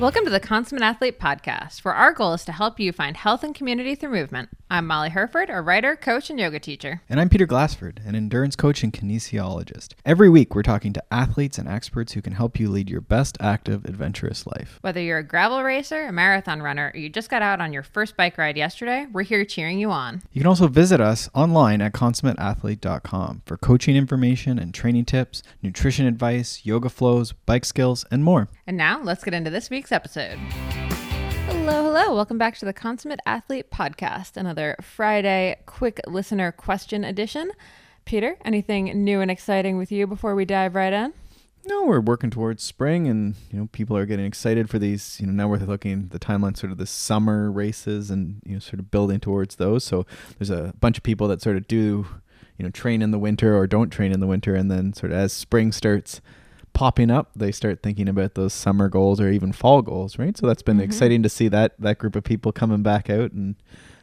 Welcome 0.00 0.24
to 0.24 0.30
the 0.30 0.40
Consummate 0.40 0.82
Athlete 0.82 1.20
Podcast, 1.20 1.84
where 1.84 1.92
our 1.92 2.14
goal 2.14 2.32
is 2.32 2.46
to 2.46 2.52
help 2.52 2.80
you 2.80 2.90
find 2.90 3.18
health 3.18 3.44
and 3.44 3.54
community 3.54 3.94
through 3.94 4.12
movement. 4.12 4.48
I'm 4.70 4.86
Molly 4.86 5.10
Hurford, 5.10 5.50
a 5.50 5.60
writer, 5.60 5.94
coach, 5.94 6.30
and 6.30 6.40
yoga 6.40 6.58
teacher. 6.58 7.02
And 7.10 7.20
I'm 7.20 7.28
Peter 7.28 7.44
Glassford, 7.44 8.00
an 8.06 8.14
endurance 8.14 8.56
coach 8.56 8.82
and 8.82 8.94
kinesiologist. 8.94 9.92
Every 10.06 10.30
week, 10.30 10.54
we're 10.54 10.62
talking 10.62 10.94
to 10.94 11.04
athletes 11.12 11.58
and 11.58 11.68
experts 11.68 12.14
who 12.14 12.22
can 12.22 12.32
help 12.32 12.58
you 12.58 12.70
lead 12.70 12.88
your 12.88 13.02
best 13.02 13.36
active, 13.40 13.84
adventurous 13.84 14.46
life. 14.46 14.78
Whether 14.80 15.02
you're 15.02 15.18
a 15.18 15.22
gravel 15.22 15.62
racer, 15.62 16.06
a 16.06 16.12
marathon 16.12 16.62
runner, 16.62 16.92
or 16.94 16.98
you 16.98 17.10
just 17.10 17.28
got 17.28 17.42
out 17.42 17.60
on 17.60 17.74
your 17.74 17.82
first 17.82 18.16
bike 18.16 18.38
ride 18.38 18.56
yesterday, 18.56 19.06
we're 19.12 19.22
here 19.22 19.44
cheering 19.44 19.78
you 19.78 19.90
on. 19.90 20.22
You 20.32 20.40
can 20.40 20.48
also 20.48 20.66
visit 20.66 21.02
us 21.02 21.28
online 21.34 21.82
at 21.82 21.92
consummateathlete.com 21.92 23.42
for 23.44 23.58
coaching 23.58 23.96
information 23.96 24.58
and 24.58 24.72
training 24.72 25.04
tips, 25.04 25.42
nutrition 25.60 26.06
advice, 26.06 26.62
yoga 26.64 26.88
flows, 26.88 27.32
bike 27.32 27.66
skills, 27.66 28.06
and 28.10 28.24
more. 28.24 28.48
And 28.66 28.78
now, 28.78 29.02
let's 29.02 29.24
get 29.24 29.34
into 29.34 29.50
this 29.50 29.68
week's 29.68 29.89
episode. 29.92 30.38
Hello, 31.46 31.84
hello. 31.84 32.14
Welcome 32.14 32.38
back 32.38 32.56
to 32.58 32.64
the 32.64 32.72
Consummate 32.72 33.20
Athlete 33.26 33.70
Podcast, 33.70 34.36
another 34.36 34.76
Friday 34.80 35.56
quick 35.66 36.00
listener 36.06 36.52
question 36.52 37.04
edition. 37.04 37.50
Peter, 38.04 38.36
anything 38.44 39.04
new 39.04 39.20
and 39.20 39.30
exciting 39.30 39.76
with 39.76 39.92
you 39.92 40.06
before 40.06 40.34
we 40.34 40.44
dive 40.44 40.74
right 40.74 40.92
in? 40.92 41.12
No, 41.66 41.84
we're 41.84 42.00
working 42.00 42.30
towards 42.30 42.62
spring, 42.62 43.06
and 43.06 43.34
you 43.50 43.58
know 43.58 43.68
people 43.72 43.96
are 43.96 44.06
getting 44.06 44.24
excited 44.24 44.70
for 44.70 44.78
these. 44.78 45.20
You 45.20 45.26
know, 45.26 45.32
now 45.32 45.48
we're 45.48 45.58
looking 45.58 46.08
the 46.08 46.18
timeline, 46.18 46.56
sort 46.56 46.72
of 46.72 46.78
the 46.78 46.86
summer 46.86 47.50
races, 47.50 48.10
and 48.10 48.40
you 48.46 48.54
know, 48.54 48.58
sort 48.60 48.78
of 48.80 48.90
building 48.90 49.20
towards 49.20 49.56
those. 49.56 49.84
So 49.84 50.06
there's 50.38 50.50
a 50.50 50.72
bunch 50.80 50.96
of 50.96 51.02
people 51.02 51.28
that 51.28 51.42
sort 51.42 51.56
of 51.56 51.68
do, 51.68 52.06
you 52.56 52.64
know, 52.64 52.70
train 52.70 53.02
in 53.02 53.10
the 53.10 53.18
winter 53.18 53.56
or 53.56 53.66
don't 53.66 53.90
train 53.90 54.12
in 54.12 54.20
the 54.20 54.26
winter, 54.26 54.54
and 54.54 54.70
then 54.70 54.92
sort 54.94 55.12
of 55.12 55.18
as 55.18 55.32
spring 55.32 55.70
starts 55.72 56.20
popping 56.72 57.10
up, 57.10 57.30
they 57.36 57.52
start 57.52 57.82
thinking 57.82 58.08
about 58.08 58.34
those 58.34 58.52
summer 58.52 58.88
goals 58.88 59.20
or 59.20 59.30
even 59.30 59.52
fall 59.52 59.82
goals, 59.82 60.18
right? 60.18 60.36
So 60.36 60.46
that's 60.46 60.62
been 60.62 60.78
Mhm. 60.78 60.82
exciting 60.84 61.22
to 61.22 61.28
see 61.28 61.48
that 61.48 61.74
that 61.78 61.98
group 61.98 62.16
of 62.16 62.24
people 62.24 62.52
coming 62.52 62.82
back 62.82 63.10
out 63.10 63.32
and 63.32 63.56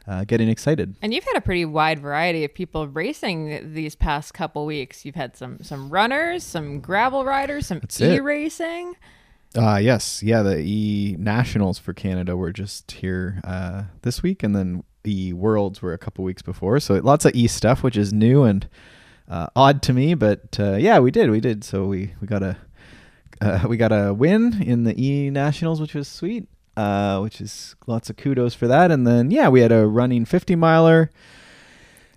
uh, 0.07 0.23
getting 0.23 0.47
excited. 0.47 0.95
And 1.01 1.13
you've 1.13 1.25
had 1.25 1.35
a 1.35 1.41
pretty 1.41 1.65
wide 1.65 1.99
variety 1.99 2.45
of 2.45 2.53
people 2.53 2.87
racing 2.87 3.73
these 3.73 3.93
past 3.95 4.33
couple 4.33 4.65
weeks. 4.65 5.03
You've 5.05 5.15
had 5.15 5.35
some 5.35 5.57
some 5.61 5.89
runners, 5.89 6.43
some 6.43 6.79
gravel 6.79 7.25
riders, 7.25 7.67
some 7.67 7.79
That's 7.79 7.99
e 7.99 8.19
racing. 8.19 8.93
Uh 9.57 9.77
yes, 9.81 10.21
yeah, 10.23 10.43
the 10.43 10.59
E 10.59 11.15
Nationals 11.17 11.79
for 11.79 11.93
Canada 11.93 12.35
were 12.37 12.51
just 12.51 12.91
here 12.91 13.39
uh, 13.43 13.83
this 14.03 14.21
week, 14.21 14.43
and 14.43 14.55
then 14.55 14.83
the 15.03 15.31
Worlds 15.33 15.81
were 15.81 15.93
a 15.93 15.97
couple 15.97 16.23
weeks 16.25 16.41
before. 16.41 16.79
So 16.79 16.95
lots 16.95 17.23
of 17.25 17.33
E 17.33 17.47
stuff, 17.47 17.81
which 17.81 17.97
is 17.97 18.11
new 18.13 18.43
and 18.43 18.67
uh, 19.29 19.47
odd 19.55 19.81
to 19.83 19.93
me, 19.93 20.13
but 20.13 20.59
uh, 20.59 20.75
yeah, 20.75 20.99
we 20.99 21.11
did, 21.11 21.29
we 21.29 21.39
did. 21.39 21.63
So 21.63 21.85
we 21.85 22.13
we 22.21 22.27
got 22.27 22.43
a 22.43 22.57
uh, 23.41 23.65
we 23.67 23.77
got 23.77 23.91
a 23.91 24.13
win 24.13 24.61
in 24.61 24.83
the 24.83 25.01
E 25.01 25.29
Nationals, 25.29 25.81
which 25.81 25.93
was 25.93 26.07
sweet. 26.07 26.47
Uh, 26.75 27.19
which 27.21 27.41
is 27.41 27.75
lots 27.87 28.07
of 28.11 28.17
kudos 28.17 28.53
for 28.53 28.67
that. 28.67 28.91
And 28.91 29.07
then 29.07 29.31
yeah, 29.31 29.49
we 29.49 29.61
had 29.61 29.71
a 29.71 29.87
running 29.87 30.25
fifty 30.25 30.55
miler. 30.55 31.09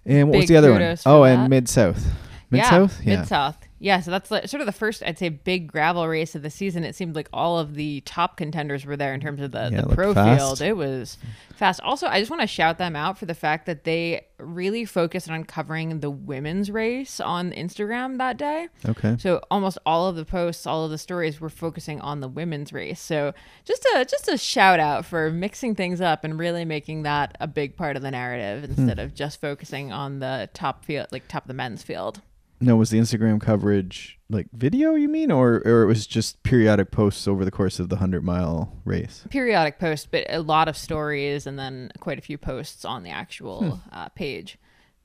And 0.04 0.28
what 0.28 0.38
was 0.38 0.48
the 0.48 0.56
other 0.56 0.72
one? 0.72 0.82
Oh, 1.06 1.24
that. 1.24 1.38
and 1.38 1.48
Mid 1.48 1.66
South. 1.68 2.04
Mid 2.50 2.64
South, 2.66 3.00
Yeah. 3.02 3.20
Mid 3.20 3.28
South. 3.28 3.56
Yeah, 3.82 4.00
so 4.00 4.10
that's 4.10 4.28
sort 4.28 4.60
of 4.60 4.66
the 4.66 4.72
first, 4.72 5.02
I'd 5.02 5.18
say, 5.18 5.30
big 5.30 5.72
gravel 5.72 6.06
race 6.06 6.34
of 6.34 6.42
the 6.42 6.50
season. 6.50 6.84
It 6.84 6.94
seemed 6.94 7.16
like 7.16 7.30
all 7.32 7.58
of 7.58 7.74
the 7.74 8.02
top 8.02 8.36
contenders 8.36 8.84
were 8.84 8.94
there 8.94 9.14
in 9.14 9.20
terms 9.20 9.40
of 9.40 9.52
the, 9.52 9.70
Yeah, 9.72 9.80
the 9.80 9.94
pro 9.94 10.12
fast. 10.12 10.38
field. 10.38 10.60
It 10.60 10.76
was 10.76 11.16
fast. 11.56 11.80
Also, 11.80 12.06
I 12.06 12.20
just 12.20 12.30
want 12.30 12.42
to 12.42 12.46
shout 12.46 12.76
them 12.76 12.94
out 12.94 13.16
for 13.16 13.24
the 13.24 13.34
fact 13.34 13.64
that 13.64 13.84
they 13.84 14.26
really 14.36 14.84
focused 14.84 15.30
on 15.30 15.44
covering 15.44 16.00
the 16.00 16.10
women's 16.10 16.70
race 16.70 17.20
on 17.20 17.52
Instagram 17.52 18.18
that 18.18 18.36
day. 18.36 18.68
Okay. 18.86 19.16
So 19.18 19.40
almost 19.50 19.78
all 19.86 20.08
of 20.08 20.16
the 20.16 20.26
posts, 20.26 20.66
all 20.66 20.84
of 20.84 20.90
the 20.90 20.98
stories 20.98 21.40
were 21.40 21.48
focusing 21.48 22.02
on 22.02 22.20
the 22.20 22.28
women's 22.28 22.74
race. 22.74 23.00
So 23.00 23.32
just 23.64 23.86
a 23.96 24.04
just 24.04 24.28
a 24.28 24.36
shout 24.36 24.78
out 24.78 25.06
for 25.06 25.30
mixing 25.30 25.74
things 25.74 26.02
up 26.02 26.22
and 26.22 26.38
really 26.38 26.66
making 26.66 27.04
that 27.04 27.34
a 27.40 27.46
big 27.46 27.76
part 27.76 27.96
of 27.96 28.02
the 28.02 28.10
narrative 28.10 28.64
hmm. 28.64 28.78
instead 28.78 28.98
of 28.98 29.14
just 29.14 29.40
focusing 29.40 29.90
on 29.90 30.18
the 30.18 30.50
top 30.52 30.84
field, 30.84 31.06
like 31.12 31.28
top 31.28 31.44
of 31.44 31.48
the 31.48 31.54
men's 31.54 31.82
field. 31.82 32.20
No, 32.62 32.76
was 32.76 32.90
the 32.90 32.98
Instagram 32.98 33.40
coverage 33.40 34.18
like 34.28 34.46
video? 34.52 34.94
You 34.94 35.08
mean, 35.08 35.30
or 35.30 35.62
or 35.64 35.82
it 35.82 35.86
was 35.86 36.06
just 36.06 36.42
periodic 36.42 36.90
posts 36.90 37.26
over 37.26 37.44
the 37.44 37.50
course 37.50 37.78
of 37.80 37.88
the 37.88 37.96
hundred 37.96 38.22
mile 38.22 38.76
race? 38.84 39.24
Periodic 39.30 39.78
posts, 39.78 40.06
but 40.10 40.26
a 40.28 40.40
lot 40.40 40.68
of 40.68 40.76
stories 40.76 41.46
and 41.46 41.58
then 41.58 41.90
quite 42.00 42.18
a 42.18 42.22
few 42.22 42.36
posts 42.36 42.84
on 42.84 43.02
the 43.02 43.10
actual 43.10 43.80
uh, 43.92 44.08
page. 44.10 44.58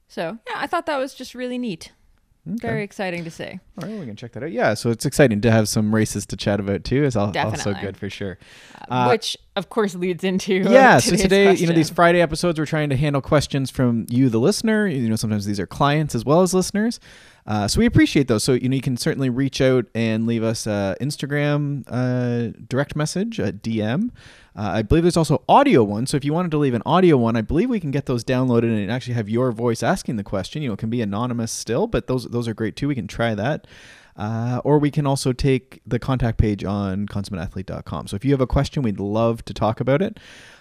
So 0.08 0.38
yeah, 0.48 0.56
I 0.58 0.68
thought 0.68 0.86
that 0.88 0.98
was 0.98 1.14
just 1.14 1.34
really 1.34 1.58
neat. 1.58 1.94
Very 2.48 2.84
exciting 2.84 3.24
to 3.24 3.32
see. 3.32 3.60
All 3.82 3.90
right, 3.90 4.00
we 4.00 4.06
can 4.06 4.16
check 4.16 4.34
that 4.34 4.44
out. 4.44 4.52
Yeah, 4.52 4.76
so 4.76 4.92
it's 4.92 5.04
exciting 5.04 5.42
to 5.42 5.50
have 5.52 5.68
some 5.68 5.96
races 5.96 6.28
to 6.28 6.38
chat 6.38 6.60
about 6.60 6.84
too. 6.84 7.04
Is 7.04 7.16
also 7.16 7.74
good 7.82 7.98
for 7.98 8.08
sure. 8.08 8.38
Uh, 8.80 8.94
Uh, 8.94 9.08
which 9.08 9.36
of 9.56 9.70
course 9.70 9.96
leads 9.96 10.24
into 10.24 10.54
yeah 10.54 11.00
so 11.00 11.16
today 11.16 11.56
you 11.56 11.66
know 11.66 11.74
these 11.74 11.90
friday 11.90 12.22
episodes 12.22 12.60
we're 12.60 12.66
trying 12.68 12.90
to 12.90 12.96
handle 12.98 13.22
questions 13.22 13.72
from 13.72 14.06
you 14.10 14.30
the 14.30 14.40
listener 14.40 14.86
you 14.86 15.10
know 15.10 15.16
sometimes 15.16 15.46
these 15.46 15.60
are 15.60 15.66
clients 15.66 16.14
as 16.14 16.24
well 16.26 16.42
as 16.44 16.54
listeners 16.54 17.00
uh, 17.48 17.68
so 17.68 17.80
we 17.80 17.86
appreciate 17.86 18.28
those. 18.28 18.44
So 18.44 18.54
you 18.54 18.70
know 18.70 18.76
you 18.76 18.82
can 18.82 18.98
certainly 18.98 19.30
reach 19.30 19.62
out 19.62 19.86
and 19.94 20.26
leave 20.26 20.44
us 20.44 20.66
a 20.66 20.96
instagram 21.00 21.84
uh, 21.88 22.58
direct 22.68 22.96
message 22.96 23.40
a 23.40 23.54
dm 23.54 24.10
uh, 24.56 24.72
i 24.74 24.82
believe 24.82 25.04
there's 25.04 25.18
also 25.18 25.44
audio 25.48 25.84
one. 25.84 26.08
So 26.08 26.18
if 26.18 26.26
you 26.26 26.34
wanted 26.34 26.52
to 26.52 26.58
leave 26.58 26.74
an 26.74 26.84
audio 26.86 27.18
one 27.18 27.36
i 27.36 27.42
believe 27.42 27.70
we 27.70 27.80
can 27.80 27.92
get 27.92 28.08
those 28.08 28.24
downloaded 28.24 28.76
and 28.76 28.92
actually 28.92 29.14
have 29.14 29.30
your 29.30 29.52
voice 29.52 29.84
asking 29.84 30.16
the 30.16 30.24
question. 30.24 30.62
You 30.62 30.70
know 30.70 30.74
it 30.74 30.80
can 30.80 30.90
be 30.90 31.02
anonymous 31.02 31.52
still 31.52 31.88
but 31.88 32.08
those 32.08 32.26
those 32.26 32.48
are 32.48 32.54
great 32.54 32.76
too. 32.76 32.88
We 32.88 32.96
can 32.96 33.08
try 33.08 33.36
that. 33.36 33.68
Uh, 34.18 34.62
or 34.64 34.80
we 34.80 34.90
can 34.90 35.06
also 35.06 35.34
take 35.34 35.82
the 35.86 36.00
contact 36.00 36.38
page 36.38 36.64
on 36.64 37.06
consummateathlete.com. 37.06 38.08
So 38.08 38.16
if 38.16 38.24
you 38.24 38.32
have 38.32 38.40
a 38.40 38.48
question, 38.48 38.82
we'd 38.82 38.98
love 38.98 39.44
to 39.44 39.54
talk 39.54 39.82
about 39.82 40.02
it. 40.02 40.18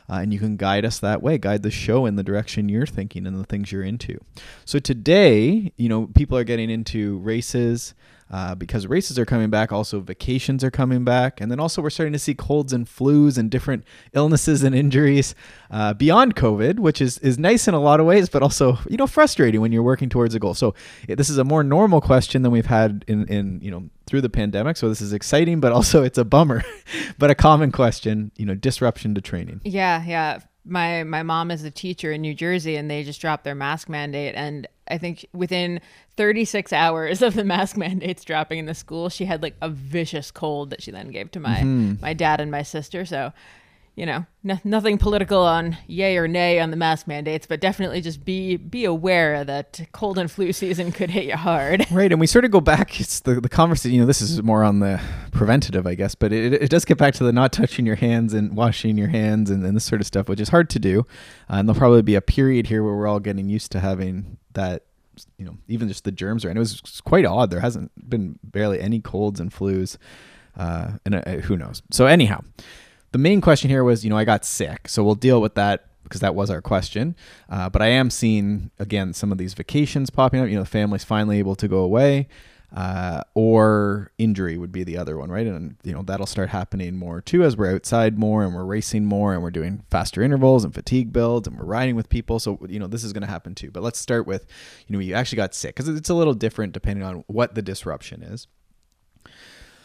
Uh, 0.09 0.15
and 0.15 0.33
you 0.33 0.39
can 0.39 0.57
guide 0.57 0.85
us 0.85 0.99
that 0.99 1.23
way, 1.23 1.39
guide 1.39 1.63
the 1.63 1.71
show 1.71 2.05
in 2.05 2.17
the 2.17 2.23
direction 2.23 2.69
you're 2.69 2.87
thinking 2.87 3.27
and 3.27 3.39
the 3.39 3.45
things 3.45 3.73
you're 3.73 3.83
into. 3.83 4.19
So 4.65 4.79
today, 4.79 5.73
you 5.77 5.89
know, 5.89 6.09
people 6.09 6.37
are 6.37 6.45
getting 6.45 6.71
into 6.71 7.19
races 7.19 7.95
uh, 8.31 8.55
because 8.55 8.87
races 8.87 9.19
are 9.19 9.25
coming 9.25 9.51
back. 9.51 9.73
Also, 9.73 10.01
vacations 10.01 10.65
are 10.65 10.71
coming 10.71 11.05
back. 11.05 11.41
And 11.41 11.51
then 11.51 11.61
also, 11.61 11.83
we're 11.83 11.91
starting 11.91 12.13
to 12.13 12.19
see 12.19 12.35
colds 12.35 12.73
and 12.73 12.87
flus 12.87 13.39
and 13.39 13.51
different 13.51 13.85
illnesses 14.13 14.63
and 14.63 14.75
injuries 14.75 15.35
uh, 15.71 15.95
beyond 15.95 16.35
COVID, 16.37 16.79
which 16.79 17.01
is, 17.01 17.19
is 17.19 17.39
nice 17.39 17.69
in 17.69 17.75
a 17.75 17.81
lot 17.81 18.01
of 18.01 18.07
ways, 18.07 18.29
but 18.29 18.43
also, 18.43 18.79
you 18.89 18.97
know, 18.97 19.07
frustrating 19.07 19.61
when 19.61 19.73
you're 19.73 19.83
working 19.83 20.09
towards 20.09 20.35
a 20.35 20.39
goal. 20.39 20.55
So 20.55 20.75
this 21.09 21.31
is 21.31 21.39
a 21.39 21.45
more 21.45 21.63
normal 21.63 22.01
question 22.01 22.43
than 22.43 22.53
we've 22.53 22.67
had 22.67 23.05
in, 23.07 23.27
in 23.29 23.61
you 23.61 23.71
know, 23.71 23.89
through 24.07 24.21
the 24.21 24.31
pandemic. 24.31 24.77
So 24.77 24.89
this 24.89 25.01
is 25.01 25.13
exciting, 25.13 25.61
but 25.61 25.73
also 25.73 26.03
it's 26.03 26.19
a 26.19 26.25
bummer, 26.25 26.63
but 27.19 27.31
a 27.31 27.35
common 27.35 27.73
question, 27.73 28.33
you 28.37 28.47
know, 28.47 28.55
disruption 28.55 29.15
to 29.15 29.21
training. 29.21 29.61
Yeah, 29.65 30.05
yeah. 30.05 30.39
My 30.67 31.05
my 31.05 31.23
mom 31.23 31.51
is 31.51 31.63
a 31.63 31.71
teacher 31.71 32.11
in 32.11 32.23
New 32.23 32.33
Jersey, 32.33 32.77
and 32.77 32.91
they 32.91 33.05
just 33.05 33.21
dropped 33.21 33.45
their 33.45 33.55
mask 33.55 33.91
mandate. 33.91 34.35
And 34.35 34.67
I 34.89 34.99
think 34.99 35.27
within 35.33 35.81
36 36.17 36.73
hours 36.73 37.23
of 37.23 37.35
the 37.35 37.45
mask 37.45 37.77
mandates 37.77 38.25
dropping 38.25 38.59
in 38.59 38.67
the 38.67 38.75
school, 38.75 39.09
she 39.09 39.25
had 39.25 39.43
like 39.43 39.57
a 39.61 39.69
vicious 39.69 40.31
cold 40.31 40.71
that 40.71 40.83
she 40.83 40.91
then 40.91 41.11
gave 41.11 41.31
to 41.33 41.41
my 41.41 41.59
mm-hmm. 41.59 41.95
my 42.01 42.13
dad 42.13 42.41
and 42.41 42.51
my 42.51 42.63
sister. 42.63 43.05
So, 43.05 43.33
you 43.97 44.07
know, 44.07 44.27
no, 44.43 44.59
nothing 44.65 44.99
political 44.99 45.41
on 45.41 45.77
yay 45.87 46.17
or 46.17 46.27
nay 46.27 46.59
on 46.59 46.73
the 46.73 46.77
mask 46.77 47.07
mandates, 47.07 47.47
but 47.47 47.61
definitely 47.61 48.01
just 48.01 48.25
be 48.25 48.57
be 48.57 48.85
aware 48.85 49.45
that 49.45 49.81
cold 49.93 50.19
and 50.19 50.29
flu 50.29 50.53
season 50.53 50.91
could 50.91 51.11
hit 51.11 51.25
you 51.25 51.37
hard. 51.37 51.87
Right, 51.95 52.11
and 52.11 52.21
we 52.21 52.27
sort 52.27 52.45
of 52.45 52.51
go 52.51 52.61
back. 52.61 53.01
It's 53.01 53.21
the 53.21 53.41
the 53.41 53.49
conversation. 53.49 53.95
You 53.95 54.01
know, 54.01 54.07
this 54.07 54.21
is 54.21 54.43
more 54.43 54.65
on 54.65 54.81
the 54.81 55.01
preventative, 55.31 55.87
I 55.87 55.95
guess, 55.95 56.17
but 56.17 56.33
it, 56.33 56.55
it 56.55 56.71
does 56.71 56.85
get 56.85 56.99
back 56.99 57.15
to 57.15 57.25
the 57.25 57.33
not 57.33 57.53
touching 57.53 57.87
your 57.87 57.95
hands 57.95 58.35
and 58.35 58.57
washing 58.57 58.99
your 58.99 59.09
hands 59.09 59.49
and, 59.49 59.65
and 59.65 59.77
this 59.77 59.85
sort 59.85 60.01
of 60.01 60.07
stuff, 60.07 60.29
which 60.29 60.41
is 60.41 60.49
hard 60.49 60.71
to 60.71 60.81
do. 60.81 61.01
Uh, 61.49 61.57
and 61.57 61.69
there'll 61.69 61.79
probably 61.79 62.03
be 62.03 62.17
a 62.17 62.21
period 62.21 62.67
here 62.67 62.83
where 62.83 62.95
we're 62.95 63.07
all 63.07 63.21
getting 63.21 63.49
used 63.49 63.71
to 63.73 63.81
having 63.81 64.39
that. 64.55 64.83
You 65.39 65.45
know, 65.45 65.57
even 65.69 65.87
just 65.87 66.03
the 66.03 66.11
germs 66.11 66.45
are, 66.45 66.49
and 66.49 66.57
it 66.57 66.61
was 66.61 67.01
quite 67.05 67.25
odd. 67.25 67.51
There 67.51 67.61
hasn't 67.61 67.93
been 68.11 68.41
barely 68.43 68.81
any 68.81 68.99
colds 68.99 69.39
and 69.39 69.53
flus, 69.53 69.97
uh, 70.57 70.95
and 71.05 71.15
uh, 71.15 71.23
who 71.43 71.57
knows. 71.57 71.83
So 71.93 72.07
anyhow, 72.07 72.41
the 73.15 73.19
main 73.19 73.41
question 73.41 73.71
here 73.71 73.85
was, 73.85 74.03
you 74.03 74.11
know, 74.11 74.17
I 74.17 74.25
got 74.25 74.45
sick, 74.45 74.89
so 74.89 75.05
we'll 75.05 75.15
deal 75.15 75.41
with 75.41 75.55
that 75.55 75.87
because 76.03 76.21
that 76.21 76.35
was 76.35 76.51
our 76.51 76.61
question. 76.61 77.15
Uh, 77.49 77.71
but 77.71 77.81
I 77.81 77.87
am 77.87 78.11
seeing 78.11 78.73
again 78.81 79.13
some 79.13 79.31
of 79.31 79.39
these 79.39 79.55
vacations 79.55 80.11
popping 80.11 80.41
up. 80.41 80.49
You 80.49 80.57
know, 80.57 80.65
the 80.65 80.69
family's 80.69 81.05
finally 81.05 81.39
able 81.39 81.55
to 81.55 81.69
go 81.69 81.79
away, 81.79 82.27
uh, 82.75 83.23
or 83.35 84.11
injury 84.19 84.59
would 84.59 84.73
be 84.73 84.83
the 84.83 84.97
other 84.97 85.17
one, 85.17 85.31
right? 85.31 85.47
And 85.47 85.77
you 85.85 85.93
know 85.93 86.03
that'll 86.03 86.27
start 86.27 86.49
happening 86.49 86.97
more 86.97 87.21
too 87.21 87.45
as 87.45 87.57
we're 87.57 87.73
outside 87.73 88.19
more 88.19 88.43
and 88.43 88.53
we're 88.53 88.65
racing 88.65 89.05
more 89.05 89.33
and 89.33 89.45
we're 89.45 89.53
doing 89.53 89.85
faster 89.93 90.21
intervals 90.21 90.65
and 90.65 90.75
fatigue 90.75 91.13
builds 91.13 91.47
and 91.47 91.57
we're 91.57 91.67
riding 91.67 91.95
with 91.95 92.09
people. 92.09 92.41
So 92.41 92.59
you 92.69 92.81
know 92.81 92.89
this 92.89 93.05
is 93.05 93.13
going 93.13 93.23
to 93.23 93.29
happen 93.29 93.55
too. 93.55 93.71
But 93.71 93.85
let's 93.85 94.01
start 94.01 94.27
with, 94.27 94.45
you 94.89 94.93
know, 94.93 94.99
you 94.99 95.15
actually 95.15 95.37
got 95.37 95.55
sick 95.55 95.77
because 95.77 95.89
it's 95.89 96.11
a 96.11 96.15
little 96.15 96.35
different 96.35 96.73
depending 96.73 97.05
on 97.05 97.23
what 97.29 97.55
the 97.55 97.63
disruption 97.63 98.25
is. 98.25 98.49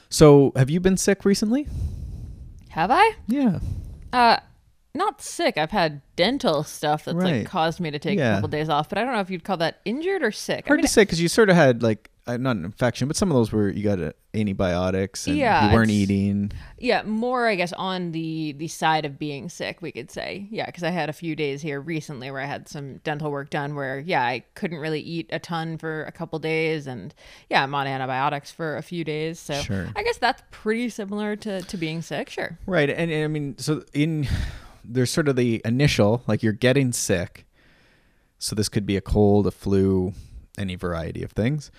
So 0.10 0.52
have 0.56 0.72
you 0.72 0.80
been 0.80 0.98
sick 0.98 1.26
recently? 1.26 1.68
Have 2.70 2.92
I? 2.92 3.14
Yeah. 3.28 3.60
Uh, 4.14 4.38
not 4.96 5.22
sick. 5.22 5.58
I've 5.58 5.72
had 5.72 6.02
dental 6.16 6.64
stuff 6.64 7.06
that's 7.06 7.16
Right. 7.16 7.38
like 7.40 7.46
caused 7.48 7.80
me 7.80 7.92
to 7.92 8.00
take 8.00 8.18
Yeah. 8.18 8.32
a 8.32 8.36
couple 8.36 8.50
days 8.50 8.70
off, 8.70 8.90
but 8.90 8.98
I 8.98 9.04
don't 9.04 9.14
know 9.14 9.20
if 9.22 9.30
you'd 9.30 9.44
call 9.44 9.58
that 9.58 9.80
injured 9.86 10.24
or 10.24 10.32
sick. 10.32 10.66
I 10.66 10.70
Hard 10.70 10.78
mean, 10.80 10.86
to 10.86 10.92
say 10.92 11.04
because 11.04 11.22
you 11.22 11.28
sort 11.28 11.50
of 11.50 11.56
had 11.56 11.82
like 11.84 12.10
not 12.38 12.56
an 12.58 12.66
infection, 12.66 13.08
but 13.08 13.16
some 13.18 13.30
of 13.30 13.36
those 13.36 13.52
were 13.52 13.70
you 13.70 13.84
got 13.84 14.00
uh, 14.00 14.12
antibiotics 14.34 15.28
and 15.28 15.38
Yeah, 15.38 15.68
you 15.70 15.74
weren't 15.74 15.92
eating. 15.92 16.52
Yeah, 16.78 17.04
more 17.04 17.48
I 17.48 17.56
guess 17.56 17.74
on 17.74 18.12
the 18.12 18.54
the 18.54 18.68
side 18.68 19.06
of 19.06 19.18
being 19.20 19.50
sick, 19.50 19.82
we 19.82 19.92
could 19.92 20.12
say. 20.12 20.48
Yeah, 20.52 20.66
because 20.66 20.84
I 20.84 20.90
had 20.90 21.10
a 21.10 21.14
few 21.14 21.36
days 21.36 21.62
here 21.62 21.80
recently 21.80 22.30
where 22.32 22.42
I 22.42 22.46
had 22.46 22.68
some 22.68 22.98
dental 22.98 23.32
work 23.32 23.50
done 23.50 23.76
where 23.76 24.00
yeah 24.00 24.24
I 24.24 24.44
couldn't 24.56 24.80
really 24.80 25.02
eat 25.02 25.30
a 25.32 25.40
ton 25.40 25.78
for 25.78 26.04
a 26.04 26.12
couple 26.12 26.40
days, 26.40 26.88
and 26.88 27.14
yeah 27.50 27.64
I'm 27.64 27.74
on 27.76 27.88
antibiotics 27.88 28.52
for 28.52 28.78
a 28.78 28.82
few 28.82 29.04
days. 29.04 29.40
So 29.40 29.54
Sure. 29.56 29.90
I 29.96 30.04
guess 30.04 30.18
that's 30.18 30.44
pretty 30.52 30.90
similar 30.90 31.36
to 31.38 31.62
to 31.62 31.78
being 31.78 32.02
sick. 32.02 32.30
Sure. 32.30 32.58
Right, 32.66 32.90
and, 32.90 33.12
and 33.12 33.24
I 33.24 33.28
mean, 33.28 33.58
so 33.58 33.84
in 33.94 34.28
there's 34.84 35.12
sort 35.12 35.28
of 35.28 35.36
the 35.36 35.62
initial, 35.66 36.24
like 36.28 36.42
you're 36.44 36.54
getting 36.54 36.92
sick. 36.92 37.46
So 38.42 38.56
this 38.56 38.70
could 38.70 38.86
be 38.86 38.96
a 38.96 39.02
cold, 39.02 39.48
a 39.48 39.52
flu, 39.52 40.14
any 40.58 40.76
variety 40.76 41.24
of 41.24 41.32
things. 41.34 41.72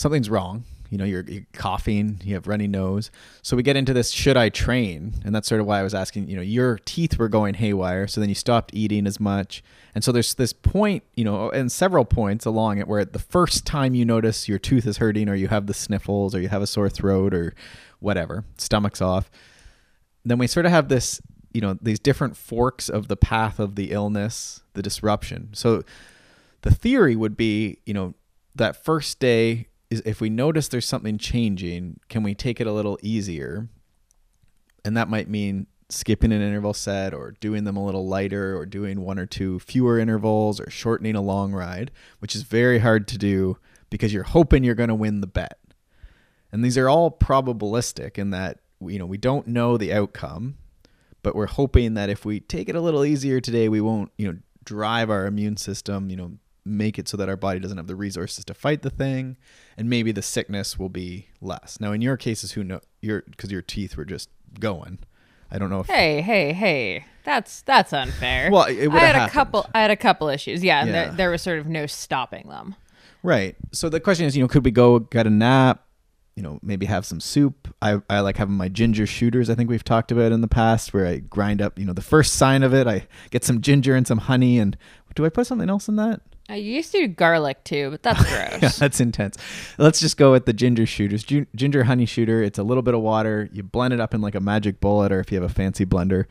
Something's 0.00 0.30
wrong. 0.30 0.64
You 0.88 0.96
know, 0.96 1.04
you're, 1.04 1.24
you're 1.24 1.46
coughing, 1.52 2.22
you 2.24 2.32
have 2.32 2.46
runny 2.48 2.66
nose. 2.66 3.10
So 3.42 3.54
we 3.54 3.62
get 3.62 3.76
into 3.76 3.92
this 3.92 4.10
should 4.10 4.34
I 4.34 4.48
train? 4.48 5.12
And 5.26 5.34
that's 5.34 5.46
sort 5.46 5.60
of 5.60 5.66
why 5.66 5.78
I 5.78 5.82
was 5.82 5.92
asking, 5.92 6.26
you 6.26 6.36
know, 6.36 6.42
your 6.42 6.78
teeth 6.86 7.18
were 7.18 7.28
going 7.28 7.52
haywire, 7.52 8.06
so 8.06 8.18
then 8.18 8.30
you 8.30 8.34
stopped 8.34 8.70
eating 8.72 9.06
as 9.06 9.20
much. 9.20 9.62
And 9.94 10.02
so 10.02 10.10
there's 10.10 10.32
this 10.32 10.54
point, 10.54 11.04
you 11.16 11.22
know, 11.22 11.50
and 11.50 11.70
several 11.70 12.06
points 12.06 12.46
along 12.46 12.78
it 12.78 12.88
where 12.88 13.04
the 13.04 13.18
first 13.18 13.66
time 13.66 13.94
you 13.94 14.06
notice 14.06 14.48
your 14.48 14.58
tooth 14.58 14.86
is 14.86 14.96
hurting 14.96 15.28
or 15.28 15.34
you 15.34 15.48
have 15.48 15.66
the 15.66 15.74
sniffles 15.74 16.34
or 16.34 16.40
you 16.40 16.48
have 16.48 16.62
a 16.62 16.66
sore 16.66 16.88
throat 16.88 17.34
or 17.34 17.54
whatever, 17.98 18.44
stomach's 18.56 19.02
off, 19.02 19.30
then 20.24 20.38
we 20.38 20.46
sort 20.46 20.64
of 20.64 20.72
have 20.72 20.88
this 20.88 21.20
you 21.52 21.60
know 21.60 21.76
these 21.82 21.98
different 21.98 22.38
forks 22.38 22.88
of 22.88 23.08
the 23.08 23.16
path 23.16 23.58
of 23.58 23.74
the 23.74 23.90
illness 23.90 24.62
the 24.74 24.82
disruption 24.82 25.48
so 25.52 25.82
the 26.62 26.70
theory 26.70 27.16
would 27.16 27.36
be 27.36 27.78
you 27.84 27.92
know 27.92 28.14
that 28.54 28.84
first 28.84 29.18
day 29.18 29.66
is 29.90 30.02
if 30.04 30.20
we 30.20 30.30
notice 30.30 30.68
there's 30.68 30.86
something 30.86 31.18
changing 31.18 32.00
can 32.08 32.22
we 32.22 32.34
take 32.34 32.60
it 32.60 32.66
a 32.66 32.72
little 32.72 32.98
easier? 33.02 33.68
And 34.84 34.96
that 34.96 35.08
might 35.08 35.28
mean 35.28 35.66
skipping 35.88 36.32
an 36.32 36.40
interval 36.40 36.72
set 36.72 37.12
or 37.12 37.32
doing 37.40 37.64
them 37.64 37.76
a 37.76 37.84
little 37.84 38.06
lighter 38.06 38.56
or 38.56 38.64
doing 38.64 39.00
one 39.00 39.18
or 39.18 39.26
two 39.26 39.58
fewer 39.58 39.98
intervals 39.98 40.60
or 40.60 40.70
shortening 40.70 41.16
a 41.16 41.20
long 41.20 41.52
ride 41.52 41.90
which 42.20 42.36
is 42.36 42.42
very 42.42 42.78
hard 42.78 43.08
to 43.08 43.18
do 43.18 43.58
because 43.90 44.14
you're 44.14 44.22
hoping 44.22 44.62
you're 44.62 44.76
going 44.76 44.88
to 44.88 44.94
win 44.94 45.20
the 45.20 45.26
bet. 45.26 45.58
And 46.52 46.64
these 46.64 46.78
are 46.78 46.88
all 46.88 47.10
probabilistic 47.10 48.18
in 48.18 48.30
that 48.30 48.60
you 48.80 48.98
know 48.98 49.06
we 49.06 49.18
don't 49.18 49.46
know 49.46 49.76
the 49.76 49.92
outcome 49.92 50.56
but 51.22 51.34
we're 51.34 51.46
hoping 51.46 51.94
that 51.94 52.08
if 52.08 52.24
we 52.24 52.40
take 52.40 52.68
it 52.68 52.74
a 52.74 52.80
little 52.80 53.04
easier 53.04 53.40
today 53.40 53.68
we 53.68 53.80
won't 53.80 54.10
you 54.16 54.32
know 54.32 54.38
drive 54.64 55.10
our 55.10 55.26
immune 55.26 55.56
system 55.56 56.08
you 56.08 56.16
know 56.16 56.32
make 56.64 56.98
it 56.98 57.08
so 57.08 57.16
that 57.16 57.28
our 57.28 57.36
body 57.36 57.58
doesn't 57.58 57.76
have 57.76 57.86
the 57.86 57.96
resources 57.96 58.44
to 58.44 58.54
fight 58.54 58.82
the 58.82 58.90
thing 58.90 59.36
and 59.76 59.88
maybe 59.88 60.12
the 60.12 60.22
sickness 60.22 60.78
will 60.78 60.88
be 60.88 61.28
less 61.40 61.80
now 61.80 61.92
in 61.92 62.00
your 62.02 62.16
cases 62.16 62.52
who 62.52 62.62
know 62.62 62.80
your 63.00 63.22
because 63.30 63.50
your 63.50 63.62
teeth 63.62 63.96
were 63.96 64.04
just 64.04 64.28
going 64.58 64.98
i 65.50 65.58
don't 65.58 65.70
know 65.70 65.80
if 65.80 65.86
Hey, 65.86 66.20
hey, 66.20 66.52
hey. 66.52 67.04
That's 67.24 67.62
that's 67.62 67.92
unfair. 67.92 68.50
Well, 68.50 68.64
it 68.64 68.88
I 68.88 68.98
had 68.98 69.16
a 69.16 69.28
couple. 69.30 69.66
I 69.74 69.82
had 69.82 69.90
a 69.90 69.96
couple 69.96 70.28
issues. 70.28 70.64
Yeah, 70.64 70.80
and 70.80 70.88
Yeah. 70.88 70.92
There, 71.06 71.12
there 71.12 71.30
was 71.30 71.42
sort 71.42 71.58
of 71.58 71.66
no 71.66 71.86
stopping 71.86 72.48
them. 72.48 72.74
Right. 73.22 73.56
So 73.72 73.88
the 73.88 74.00
question 74.00 74.26
is, 74.26 74.36
you 74.36 74.42
know, 74.42 74.48
could 74.48 74.64
we 74.64 74.70
go 74.70 75.00
get 75.00 75.26
a 75.26 75.30
nap? 75.30 75.84
You 76.34 76.42
know, 76.42 76.58
maybe 76.62 76.86
have 76.86 77.04
some 77.04 77.20
soup. 77.20 77.68
I, 77.82 78.00
I 78.08 78.20
like 78.20 78.38
having 78.38 78.54
my 78.54 78.68
ginger 78.68 79.06
shooters. 79.06 79.50
I 79.50 79.54
think 79.54 79.68
we've 79.68 79.84
talked 79.84 80.10
about 80.10 80.32
in 80.32 80.40
the 80.40 80.48
past, 80.48 80.94
where 80.94 81.06
I 81.06 81.18
grind 81.18 81.60
up. 81.60 81.78
You 81.78 81.84
know, 81.84 81.92
the 81.92 82.00
first 82.00 82.34
sign 82.34 82.62
of 82.62 82.72
it, 82.72 82.86
I 82.86 83.06
get 83.30 83.44
some 83.44 83.60
ginger 83.60 83.94
and 83.94 84.06
some 84.06 84.18
honey. 84.18 84.58
And 84.58 84.76
do 85.14 85.26
I 85.26 85.28
put 85.28 85.46
something 85.46 85.68
else 85.68 85.88
in 85.88 85.96
that? 85.96 86.22
I 86.50 86.56
used 86.56 86.90
to 86.92 86.98
do 86.98 87.06
garlic 87.08 87.62
too, 87.62 87.90
but 87.90 88.02
that's 88.02 88.18
gross. 88.28 88.62
Yeah, 88.62 88.68
that's 88.70 89.00
intense. 89.00 89.36
Let's 89.78 90.00
just 90.00 90.16
go 90.16 90.32
with 90.32 90.46
the 90.46 90.52
ginger 90.52 90.84
shooters. 90.84 91.22
Gi- 91.22 91.46
Ginger 91.54 91.84
honey 91.84 92.06
shooter. 92.06 92.42
It's 92.42 92.58
a 92.58 92.64
little 92.64 92.82
bit 92.82 92.94
of 92.94 93.00
water. 93.00 93.48
You 93.52 93.62
blend 93.62 93.94
it 93.94 94.00
up 94.00 94.14
in 94.14 94.20
like 94.20 94.34
a 94.34 94.40
magic 94.40 94.80
bullet, 94.80 95.12
or 95.12 95.20
if 95.20 95.30
you 95.30 95.40
have 95.40 95.48
a 95.48 95.54
fancy 95.54 95.86
blender, 95.86 96.26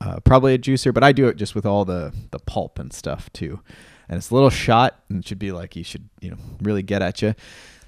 uh, 0.00 0.18
probably 0.20 0.54
a 0.54 0.58
juicer. 0.58 0.92
But 0.92 1.04
I 1.04 1.12
do 1.12 1.28
it 1.28 1.36
just 1.36 1.54
with 1.54 1.64
all 1.64 1.84
the 1.84 2.12
the 2.32 2.40
pulp 2.40 2.78
and 2.78 2.92
stuff 2.92 3.32
too. 3.32 3.60
And 4.08 4.18
it's 4.18 4.30
a 4.30 4.34
little 4.34 4.50
shot, 4.50 4.98
and 5.08 5.20
it 5.20 5.28
should 5.28 5.38
be 5.38 5.52
like 5.52 5.76
you 5.76 5.84
should 5.84 6.08
you 6.20 6.30
know 6.32 6.38
really 6.60 6.82
get 6.82 7.00
at 7.00 7.22
you. 7.22 7.34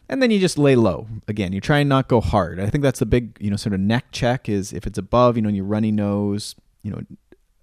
And 0.08 0.23
then 0.23 0.31
you 0.31 0.38
just 0.38 0.58
lay 0.58 0.76
low. 0.76 1.08
Again, 1.26 1.52
you 1.52 1.61
try 1.61 1.79
and 1.79 1.88
not 1.88 2.06
go 2.06 2.20
hard. 2.20 2.61
I 2.61 2.69
think 2.69 2.82
that's 2.82 3.00
the 3.00 3.06
big 3.06 3.37
you 3.40 3.50
know 3.50 3.56
sort 3.56 3.73
of 3.73 3.81
neck 3.81 4.06
check 4.12 4.49
is 4.49 4.73
if 4.73 4.87
it's 4.87 4.99
above 4.99 5.37
you 5.37 5.43
know 5.43 5.49
your 5.49 5.64
runny 5.64 5.90
nose, 5.90 6.55
you 6.82 6.93
know 6.93 7.00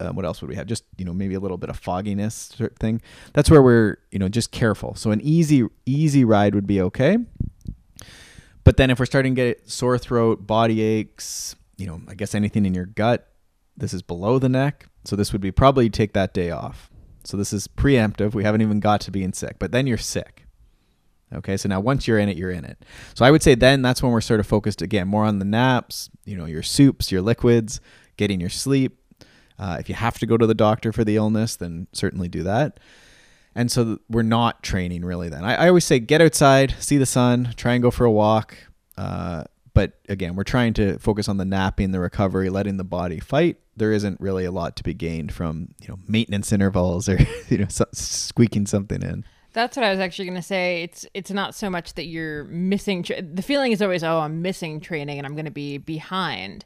uh, 0.00 0.10
what 0.10 0.24
else 0.24 0.40
would 0.40 0.48
we 0.48 0.56
have? 0.56 0.66
Just 0.66 0.84
you 0.96 1.04
know 1.04 1.12
maybe 1.12 1.34
a 1.34 1.40
little 1.40 1.58
bit 1.58 1.70
of 1.70 1.78
fogginess 1.78 2.34
sort 2.56 2.72
of 2.72 2.78
thing. 2.78 3.00
That's 3.34 3.50
where 3.50 3.62
we're 3.62 3.98
you 4.10 4.18
know 4.18 4.28
just 4.28 4.50
careful. 4.50 4.94
So 4.94 5.10
an 5.10 5.20
easy 5.20 5.66
easy 5.86 6.24
ride 6.24 6.54
would 6.54 6.66
be 6.66 6.80
okay. 6.80 7.18
But 8.64 8.76
then 8.76 8.90
if 8.90 8.98
we're 8.98 9.06
starting 9.06 9.34
to 9.34 9.42
get 9.42 9.70
sore 9.70 9.98
throat, 9.98 10.46
body 10.46 10.80
aches, 10.82 11.56
you 11.76 11.86
know, 11.86 12.02
I 12.08 12.14
guess 12.14 12.34
anything 12.34 12.66
in 12.66 12.74
your 12.74 12.86
gut, 12.86 13.26
this 13.76 13.94
is 13.94 14.02
below 14.02 14.38
the 14.38 14.48
neck. 14.48 14.86
So 15.04 15.16
this 15.16 15.32
would 15.32 15.40
be 15.40 15.50
probably 15.50 15.88
take 15.88 16.12
that 16.12 16.34
day 16.34 16.50
off. 16.50 16.90
So 17.24 17.36
this 17.36 17.52
is 17.52 17.68
preemptive. 17.68 18.34
We 18.34 18.44
haven't 18.44 18.62
even 18.62 18.80
got 18.80 19.00
to 19.02 19.10
being 19.10 19.32
sick, 19.32 19.58
but 19.58 19.72
then 19.72 19.86
you're 19.86 19.98
sick. 19.98 20.46
Okay, 21.32 21.56
so 21.56 21.68
now 21.68 21.80
once 21.80 22.08
you're 22.08 22.18
in 22.18 22.28
it, 22.28 22.36
you're 22.36 22.50
in 22.50 22.64
it. 22.64 22.84
So 23.14 23.24
I 23.24 23.30
would 23.30 23.42
say 23.42 23.54
then 23.54 23.82
that's 23.82 24.02
when 24.02 24.10
we're 24.10 24.20
sort 24.20 24.40
of 24.40 24.46
focused 24.46 24.82
again 24.82 25.06
more 25.06 25.24
on 25.24 25.38
the 25.38 25.44
naps, 25.44 26.10
you 26.24 26.36
know, 26.36 26.44
your 26.44 26.62
soups, 26.62 27.12
your 27.12 27.22
liquids, 27.22 27.80
getting 28.16 28.40
your 28.40 28.50
sleep. 28.50 28.99
Uh, 29.60 29.76
if 29.78 29.90
you 29.90 29.94
have 29.94 30.18
to 30.18 30.26
go 30.26 30.38
to 30.38 30.46
the 30.46 30.54
doctor 30.54 30.90
for 30.90 31.04
the 31.04 31.16
illness, 31.16 31.54
then 31.54 31.86
certainly 31.92 32.28
do 32.28 32.42
that. 32.42 32.80
And 33.54 33.70
so 33.70 33.98
we're 34.08 34.22
not 34.22 34.62
training 34.62 35.04
really 35.04 35.28
then. 35.28 35.44
I, 35.44 35.54
I 35.54 35.68
always 35.68 35.84
say 35.84 35.98
get 35.98 36.22
outside, 36.22 36.74
see 36.78 36.96
the 36.96 37.04
sun, 37.04 37.52
try 37.56 37.74
and 37.74 37.82
go 37.82 37.90
for 37.90 38.06
a 38.06 38.10
walk. 38.10 38.56
Uh, 38.96 39.44
but 39.74 39.98
again, 40.08 40.34
we're 40.34 40.44
trying 40.44 40.72
to 40.74 40.98
focus 40.98 41.28
on 41.28 41.36
the 41.36 41.44
napping, 41.44 41.90
the 41.90 42.00
recovery, 42.00 42.48
letting 42.48 42.78
the 42.78 42.84
body 42.84 43.20
fight. 43.20 43.58
There 43.76 43.92
isn't 43.92 44.18
really 44.18 44.46
a 44.46 44.50
lot 44.50 44.76
to 44.76 44.82
be 44.82 44.94
gained 44.94 45.32
from 45.32 45.74
you 45.80 45.88
know 45.88 45.98
maintenance 46.08 46.52
intervals 46.52 47.06
or 47.06 47.18
you 47.48 47.58
know 47.58 47.68
so- 47.68 47.84
squeaking 47.92 48.66
something 48.66 49.02
in. 49.02 49.24
That's 49.52 49.76
what 49.76 49.84
I 49.84 49.90
was 49.90 49.98
actually 49.98 50.26
going 50.26 50.36
to 50.36 50.42
say. 50.42 50.82
It's 50.84 51.06
it's 51.12 51.30
not 51.30 51.54
so 51.54 51.68
much 51.68 51.94
that 51.94 52.06
you're 52.06 52.44
missing. 52.44 53.02
Tra- 53.02 53.20
the 53.20 53.42
feeling 53.42 53.72
is 53.72 53.82
always, 53.82 54.04
oh, 54.04 54.20
I'm 54.20 54.42
missing 54.42 54.80
training 54.80 55.18
and 55.18 55.26
I'm 55.26 55.34
going 55.34 55.44
to 55.44 55.50
be 55.50 55.76
behind. 55.76 56.64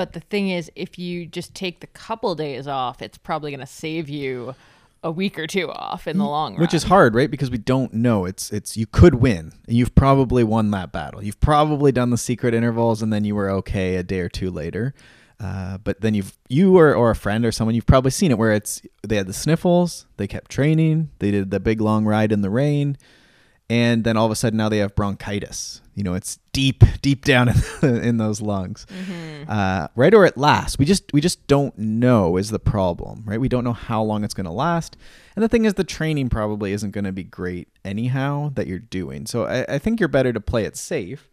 But 0.00 0.14
the 0.14 0.20
thing 0.20 0.48
is, 0.48 0.72
if 0.76 0.98
you 0.98 1.26
just 1.26 1.54
take 1.54 1.80
the 1.80 1.86
couple 1.86 2.34
days 2.34 2.66
off, 2.66 3.02
it's 3.02 3.18
probably 3.18 3.50
going 3.50 3.60
to 3.60 3.66
save 3.66 4.08
you 4.08 4.54
a 5.02 5.10
week 5.10 5.38
or 5.38 5.46
two 5.46 5.70
off 5.70 6.08
in 6.08 6.16
the 6.16 6.24
long 6.24 6.54
run. 6.54 6.60
which 6.62 6.72
is 6.72 6.84
hard 6.84 7.14
right? 7.14 7.30
Because 7.30 7.50
we 7.50 7.58
don't 7.58 7.92
know. 7.92 8.24
It's 8.24 8.50
it's 8.50 8.78
you 8.78 8.86
could 8.86 9.16
win. 9.16 9.52
And 9.68 9.76
you've 9.76 9.94
probably 9.94 10.42
won 10.42 10.70
that 10.70 10.90
battle. 10.90 11.22
You've 11.22 11.38
probably 11.40 11.92
done 11.92 12.08
the 12.08 12.16
secret 12.16 12.54
intervals 12.54 13.02
and 13.02 13.12
then 13.12 13.24
you 13.26 13.34
were 13.34 13.50
okay 13.50 13.96
a 13.96 14.02
day 14.02 14.20
or 14.20 14.30
two 14.30 14.50
later. 14.50 14.94
Uh, 15.38 15.76
but 15.76 16.00
then 16.00 16.14
you've 16.14 16.38
you 16.48 16.78
or, 16.78 16.94
or 16.94 17.10
a 17.10 17.14
friend 17.14 17.44
or 17.44 17.52
someone 17.52 17.74
you've 17.74 17.84
probably 17.84 18.10
seen 18.10 18.30
it 18.30 18.38
where 18.38 18.54
it's 18.54 18.80
they 19.06 19.16
had 19.16 19.26
the 19.26 19.34
sniffles 19.34 20.06
they 20.16 20.26
kept 20.26 20.50
training 20.50 21.10
they 21.18 21.30
did 21.30 21.50
the 21.50 21.60
big 21.60 21.82
long 21.82 22.06
ride 22.06 22.32
in 22.32 22.40
the 22.40 22.50
rain 22.50 22.96
and 23.70 24.02
then 24.02 24.16
all 24.16 24.26
of 24.26 24.32
a 24.32 24.36
sudden 24.36 24.56
now 24.56 24.68
they 24.68 24.78
have 24.78 24.94
bronchitis. 24.94 25.80
You 25.94 26.04
know 26.04 26.14
it's 26.14 26.38
deep 26.52 26.82
deep 27.02 27.24
down 27.24 27.48
in, 27.48 27.54
in 28.02 28.16
those 28.18 28.42
lungs. 28.42 28.86
Uh, 29.48 29.88
right 29.94 30.12
or 30.12 30.26
it 30.26 30.36
lasts 30.36 30.78
we 30.78 30.84
just 30.84 31.10
we 31.12 31.20
just 31.20 31.46
don't 31.46 31.76
know 31.78 32.36
is 32.36 32.50
the 32.50 32.58
problem 32.58 33.22
right? 33.24 33.40
We 33.40 33.48
don't 33.48 33.64
know 33.64 33.72
how 33.72 34.02
long 34.02 34.24
it's 34.24 34.34
going 34.34 34.46
to 34.46 34.52
last. 34.52 34.96
And 35.36 35.42
the 35.42 35.48
thing 35.48 35.64
is 35.64 35.74
the 35.74 35.84
training 35.84 36.28
probably 36.28 36.72
isn't 36.72 36.90
going 36.90 37.04
to 37.04 37.12
be 37.12 37.24
great 37.24 37.68
anyhow 37.84 38.50
that 38.54 38.66
you're 38.66 38.78
doing. 38.78 39.26
So 39.26 39.46
I, 39.46 39.64
I 39.74 39.78
think 39.78 40.00
you're 40.00 40.08
better 40.08 40.32
to 40.32 40.40
play 40.40 40.64
it 40.64 40.76
safe. 40.76 41.28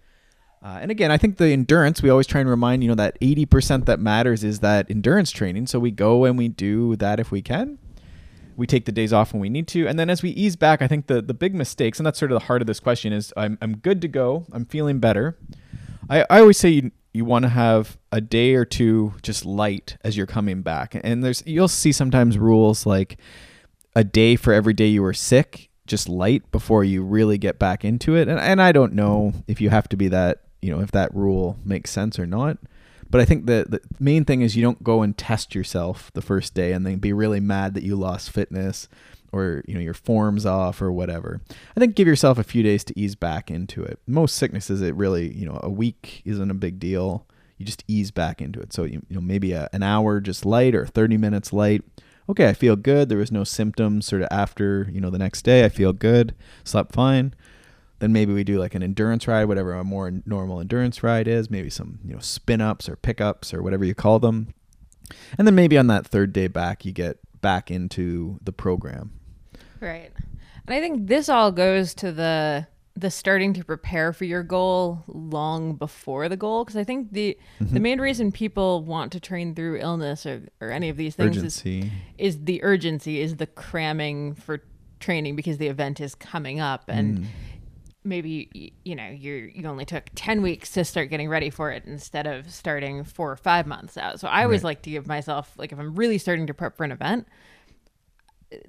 Uh, 0.64 0.80
and 0.82 0.92
again, 0.92 1.12
I 1.12 1.18
think 1.18 1.38
the 1.38 1.50
endurance, 1.50 2.02
we 2.02 2.10
always 2.10 2.26
try 2.26 2.42
and 2.42 2.50
remind, 2.50 2.84
you 2.84 2.90
know, 2.90 2.96
that 2.96 3.20
80% 3.20 3.86
that 3.86 4.00
matters 4.00 4.44
is 4.44 4.60
that 4.60 4.90
endurance 4.90 5.32
training. 5.32 5.68
So 5.68 5.80
we 5.80 5.92
go 5.92 6.26
and 6.26 6.38
we 6.38 6.48
do 6.48 6.96
that 6.96 7.20
if 7.20 7.32
we 7.32 7.42
can. 7.42 7.78
We 8.58 8.68
take 8.68 8.86
the 8.86 8.92
days 8.92 9.14
off 9.14 9.32
when 9.32 9.40
we 9.40 9.50
need 9.50 9.68
to. 9.70 9.88
And 9.88 9.98
then 9.98 10.10
as 10.10 10.22
we 10.22 10.32
ease 10.32 10.56
back, 10.56 10.82
I 10.82 10.88
think 10.88 11.08
the, 11.08 11.22
the 11.22 11.34
big 11.34 11.56
mistakes, 11.56 12.00
and 12.00 12.06
that's 12.06 12.20
sort 12.20 12.32
of 12.32 12.40
the 12.40 12.46
heart 12.48 12.62
of 12.62 12.68
this 12.68 12.80
question 12.80 13.14
is 13.14 13.32
I'm, 13.38 13.58
I'm 13.62 13.78
good 13.78 14.02
to 14.02 14.08
go. 14.08 14.46
I'm 14.52 14.66
feeling 14.66 15.00
better. 15.00 15.38
I, 16.10 16.26
I 16.30 16.40
always 16.40 16.58
say 16.58 16.70
you, 16.70 16.92
you 17.14 17.24
want 17.24 17.44
to 17.44 17.50
have 17.50 17.98
a 18.12 18.20
day 18.20 18.56
or 18.56 18.66
two 18.66 19.14
just 19.22 19.46
light 19.46 19.98
as 20.04 20.18
you're 20.18 20.26
coming 20.26 20.64
back. 20.64 21.00
And 21.04 21.24
there's, 21.24 21.44
you'll 21.46 21.68
see 21.68 21.92
sometimes 21.92 22.38
rules 22.38 22.86
like 22.86 23.18
a 23.96 24.04
day 24.04 24.36
for 24.36 24.54
every 24.54 24.74
day 24.74 24.88
you 24.88 25.04
were 25.04 25.14
sick, 25.14 25.70
just 25.86 26.10
light 26.10 26.52
before 26.52 26.84
you 26.84 27.04
really 27.04 27.38
get 27.38 27.60
back 27.60 27.86
into 27.86 28.16
it. 28.16 28.28
And, 28.28 28.40
and 28.40 28.62
I 28.62 28.72
don't 28.72 28.94
know 28.94 29.34
if 29.48 29.62
you 29.62 29.70
have 29.70 29.88
to 29.90 29.98
be 29.98 30.08
that, 30.10 30.44
you 30.62 30.72
know, 30.72 30.82
if 30.82 30.92
that 30.92 31.14
rule 31.14 31.58
makes 31.64 31.92
sense 31.92 32.18
or 32.18 32.26
not. 32.26 32.58
But 33.10 33.22
I 33.22 33.26
think 33.26 33.46
the, 33.46 33.66
the 33.68 33.82
main 34.00 34.26
thing 34.26 34.42
is 34.42 34.56
you 34.56 34.64
don't 34.64 34.84
go 34.84 35.02
and 35.02 35.18
test 35.18 35.56
yourself 35.56 36.12
the 36.14 36.22
first 36.22 36.54
day 36.54 36.74
and 36.74 36.86
then 36.86 36.98
be 36.98 37.14
really 37.14 37.40
mad 37.40 37.74
that 37.74 37.84
you 37.84 37.96
lost 37.96 38.32
fitness 38.32 38.88
or 39.32 39.64
you 39.68 39.74
know 39.74 39.80
your 39.80 39.94
form's 39.94 40.46
off 40.46 40.82
or 40.82 40.92
whatever. 40.92 41.42
I 41.76 41.80
think 41.80 41.96
give 41.96 42.08
yourself 42.08 42.38
a 42.38 42.44
few 42.44 42.64
days 42.64 42.84
to 42.86 43.00
ease 43.00 43.16
back 43.16 43.52
into 43.52 43.84
it. 43.84 44.00
Most 44.08 44.36
sicknesses, 44.36 44.82
it 44.82 44.96
really 44.96 45.34
you 45.34 45.46
know 45.46 45.60
a 45.64 45.70
week 45.70 46.22
isn't 46.26 46.52
a 46.52 46.56
big 46.56 46.80
deal. 46.80 47.26
You 47.58 47.66
just 47.66 47.84
ease 47.88 48.12
back 48.12 48.42
into 48.42 48.60
it. 48.60 48.74
So 48.74 48.84
you, 48.84 49.04
you 49.10 49.16
know 49.16 49.22
maybe 49.22 49.52
a, 49.54 49.70
an 49.74 49.84
hour 49.84 50.20
just 50.20 50.46
light 50.46 50.76
or 50.76 50.86
30 50.86 51.18
minutes 51.18 51.52
light. 51.54 51.84
Okay, 52.30 52.50
I 52.50 52.54
feel 52.54 52.76
good. 52.76 53.10
There 53.10 53.18
was 53.18 53.32
no 53.32 53.44
symptoms 53.44 54.06
sort 54.06 54.22
of 54.22 54.28
after 54.32 54.90
you 54.92 55.02
know 55.02 55.10
the 55.10 55.18
next 55.18 55.44
day. 55.44 55.66
I 55.66 55.70
feel 55.70 55.94
good. 55.94 56.36
Slept 56.64 56.94
fine. 56.94 57.34
Then 58.00 58.12
maybe 58.14 58.34
we 58.34 58.44
do 58.44 58.60
like 58.60 58.76
an 58.76 58.84
endurance 58.84 59.28
ride, 59.28 59.46
whatever 59.46 59.74
a 59.74 59.84
more 59.84 60.12
normal 60.26 60.60
endurance 60.60 61.02
ride 61.04 61.28
is, 61.28 61.50
maybe 61.50 61.70
some, 61.70 62.00
you 62.06 62.14
know, 62.14 62.20
spin 62.20 62.62
ups 62.62 62.88
or 62.88 62.96
pickups 62.96 63.54
or 63.54 63.62
whatever 63.64 63.84
you 63.86 63.96
call 63.96 64.20
them. 64.20 64.54
And 65.38 65.48
then 65.48 65.56
maybe 65.56 65.78
on 65.78 65.88
that 65.88 66.06
third 66.06 66.34
day 66.34 66.48
back, 66.48 66.86
you 66.86 66.92
get 66.92 67.18
back 67.42 67.72
into 67.72 68.40
the 68.44 68.52
program. 68.52 69.12
Right. 69.80 70.12
And 70.68 70.74
I 70.76 70.80
think 70.82 71.08
this 71.08 71.30
all 71.30 71.52
goes 71.52 71.94
to 71.96 72.12
the 72.12 72.68
the 72.96 73.12
starting 73.12 73.54
to 73.54 73.64
prepare 73.64 74.12
for 74.12 74.26
your 74.26 74.42
goal 74.42 75.04
long 75.08 75.76
before 75.76 76.28
the 76.28 76.36
goal 76.36 76.66
because 76.66 76.76
I 76.76 76.84
think 76.84 77.12
the 77.14 77.38
Mm-hmm. 77.62 77.74
the 77.76 77.80
main 77.80 78.02
reason 78.02 78.32
people 78.32 78.84
want 78.84 79.12
to 79.12 79.20
train 79.20 79.54
through 79.54 79.78
illness 79.78 80.26
or, 80.26 80.42
or 80.60 80.72
any 80.72 80.90
of 80.90 80.98
these 80.98 81.16
things 81.16 81.38
Urgency. 81.38 81.92
is 82.18 82.36
is 82.36 82.44
the 82.46 82.64
urgency 82.64 83.22
is 83.22 83.36
the 83.36 83.46
cramming 83.46 84.34
for 84.34 84.64
training 85.00 85.36
because 85.36 85.60
the 85.60 85.68
event 85.68 86.02
is 86.02 86.16
coming 86.16 86.60
up 86.60 86.86
and 86.88 87.20
Mm. 87.20 87.26
Maybe 88.08 88.74
you 88.86 88.96
know 88.96 89.08
you 89.10 89.52
you 89.54 89.68
only 89.68 89.86
took 89.86 90.06
10 90.16 90.42
weeks 90.42 90.72
to 90.72 90.84
start 90.86 91.10
getting 91.10 91.30
ready 91.30 91.50
for 91.50 91.72
it 91.72 91.84
instead 91.86 92.26
of 92.28 92.50
starting 92.52 93.04
4 93.04 93.32
or 93.32 93.36
5 93.36 93.68
months 93.68 93.98
out. 93.98 94.20
So 94.20 94.28
I 94.28 94.44
always 94.44 94.60
Right. 94.62 94.70
like 94.70 94.82
to 94.84 94.90
give 94.92 95.08
myself 95.08 95.54
like 95.58 95.72
if 95.72 95.80
I'm 95.80 95.94
really 95.96 96.18
starting 96.18 96.48
to 96.48 96.54
prep 96.54 96.78
for 96.78 96.84
an 96.84 96.92
event 96.92 97.28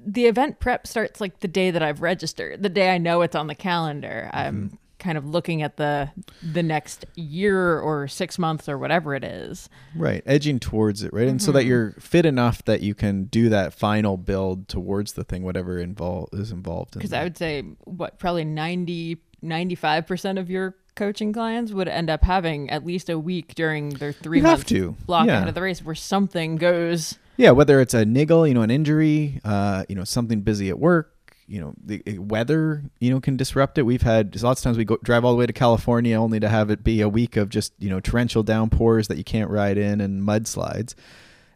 the 0.04 0.26
event 0.26 0.58
prep 0.58 0.86
starts 0.86 1.20
like 1.20 1.40
the 1.40 1.48
day 1.48 1.70
that 1.70 1.82
I've 1.82 2.02
registered, 2.02 2.62
the 2.62 2.68
day 2.68 2.90
I 2.92 2.98
know 2.98 3.22
it's 3.22 3.36
on 3.36 3.46
the 3.46 3.54
calendar. 3.54 4.28
Mm-hmm. 4.34 4.38
I'm 4.46 4.78
kind 4.98 5.16
of 5.16 5.24
looking 5.24 5.62
at 5.62 5.76
the 5.76 6.10
the 6.42 6.64
next 6.64 7.04
year 7.14 7.78
or 7.78 8.08
six 8.08 8.36
months 8.40 8.68
or 8.68 8.76
whatever 8.76 9.14
it 9.14 9.22
is. 9.22 9.68
Right, 9.94 10.20
edging 10.26 10.58
towards 10.58 11.04
it, 11.04 11.12
right, 11.12 11.28
and 11.28 11.40
so 11.40 11.52
that 11.52 11.60
Mm-hmm. 11.60 11.68
you're 11.68 11.90
fit 12.00 12.26
enough 12.26 12.64
that 12.64 12.80
you 12.80 12.96
can 12.96 13.24
do 13.26 13.48
that 13.50 13.72
final 13.72 14.16
build 14.16 14.66
towards 14.66 15.12
the 15.12 15.22
thing, 15.22 15.44
whatever 15.44 15.78
involved 15.78 16.34
is 16.34 16.50
involved. 16.50 16.94
Because 16.94 17.10
that. 17.10 17.20
I 17.20 17.22
would 17.24 17.38
say 17.38 17.62
what 17.84 18.18
probably 18.18 18.44
90 18.44 19.18
95% 19.42 20.38
of 20.38 20.50
your 20.50 20.74
coaching 20.96 21.32
clients 21.32 21.72
would 21.72 21.88
end 21.88 22.10
up 22.10 22.24
having 22.24 22.68
at 22.70 22.84
least 22.84 23.08
a 23.08 23.18
week 23.18 23.54
during 23.54 23.90
their 23.90 24.12
three 24.12 24.38
You 24.38 24.44
month 24.44 24.66
to, 24.66 24.96
block 25.06 25.26
yeah. 25.26 25.36
ahead 25.36 25.48
of 25.48 25.54
the 25.54 25.62
race 25.62 25.84
where 25.84 25.94
something 25.94 26.56
goes 26.56 27.16
Yeah, 27.36 27.52
whether 27.52 27.80
it's 27.80 27.94
a 27.94 28.04
niggle, 28.04 28.46
you 28.48 28.54
know, 28.54 28.62
an 28.62 28.70
injury, 28.70 29.40
uh, 29.44 29.84
you 29.88 29.94
know, 29.94 30.02
something 30.04 30.40
busy 30.40 30.68
at 30.70 30.78
work, 30.78 31.14
you 31.46 31.60
know, 31.60 31.72
the 31.82 32.02
uh, 32.06 32.20
weather, 32.20 32.82
you 33.00 33.10
know, 33.10 33.20
can 33.20 33.36
disrupt 33.36 33.78
it. 33.78 33.82
We've 33.84 34.02
had 34.02 34.40
lots 34.42 34.60
of 34.60 34.64
times 34.64 34.76
we 34.76 34.84
go 34.84 34.98
drive 35.02 35.24
all 35.24 35.32
the 35.32 35.38
way 35.38 35.46
to 35.46 35.52
California 35.52 36.16
only 36.16 36.40
to 36.40 36.48
have 36.48 36.70
it 36.70 36.84
be 36.84 37.00
a 37.00 37.08
week 37.08 37.36
of 37.36 37.48
just 37.48 37.72
you 37.78 37.88
know 37.88 38.00
torrential 38.00 38.42
downpours 38.42 39.08
that 39.08 39.16
you 39.16 39.24
can't 39.24 39.50
ride 39.50 39.78
in 39.78 40.00
and 40.00 40.22
mudslides. 40.22 40.94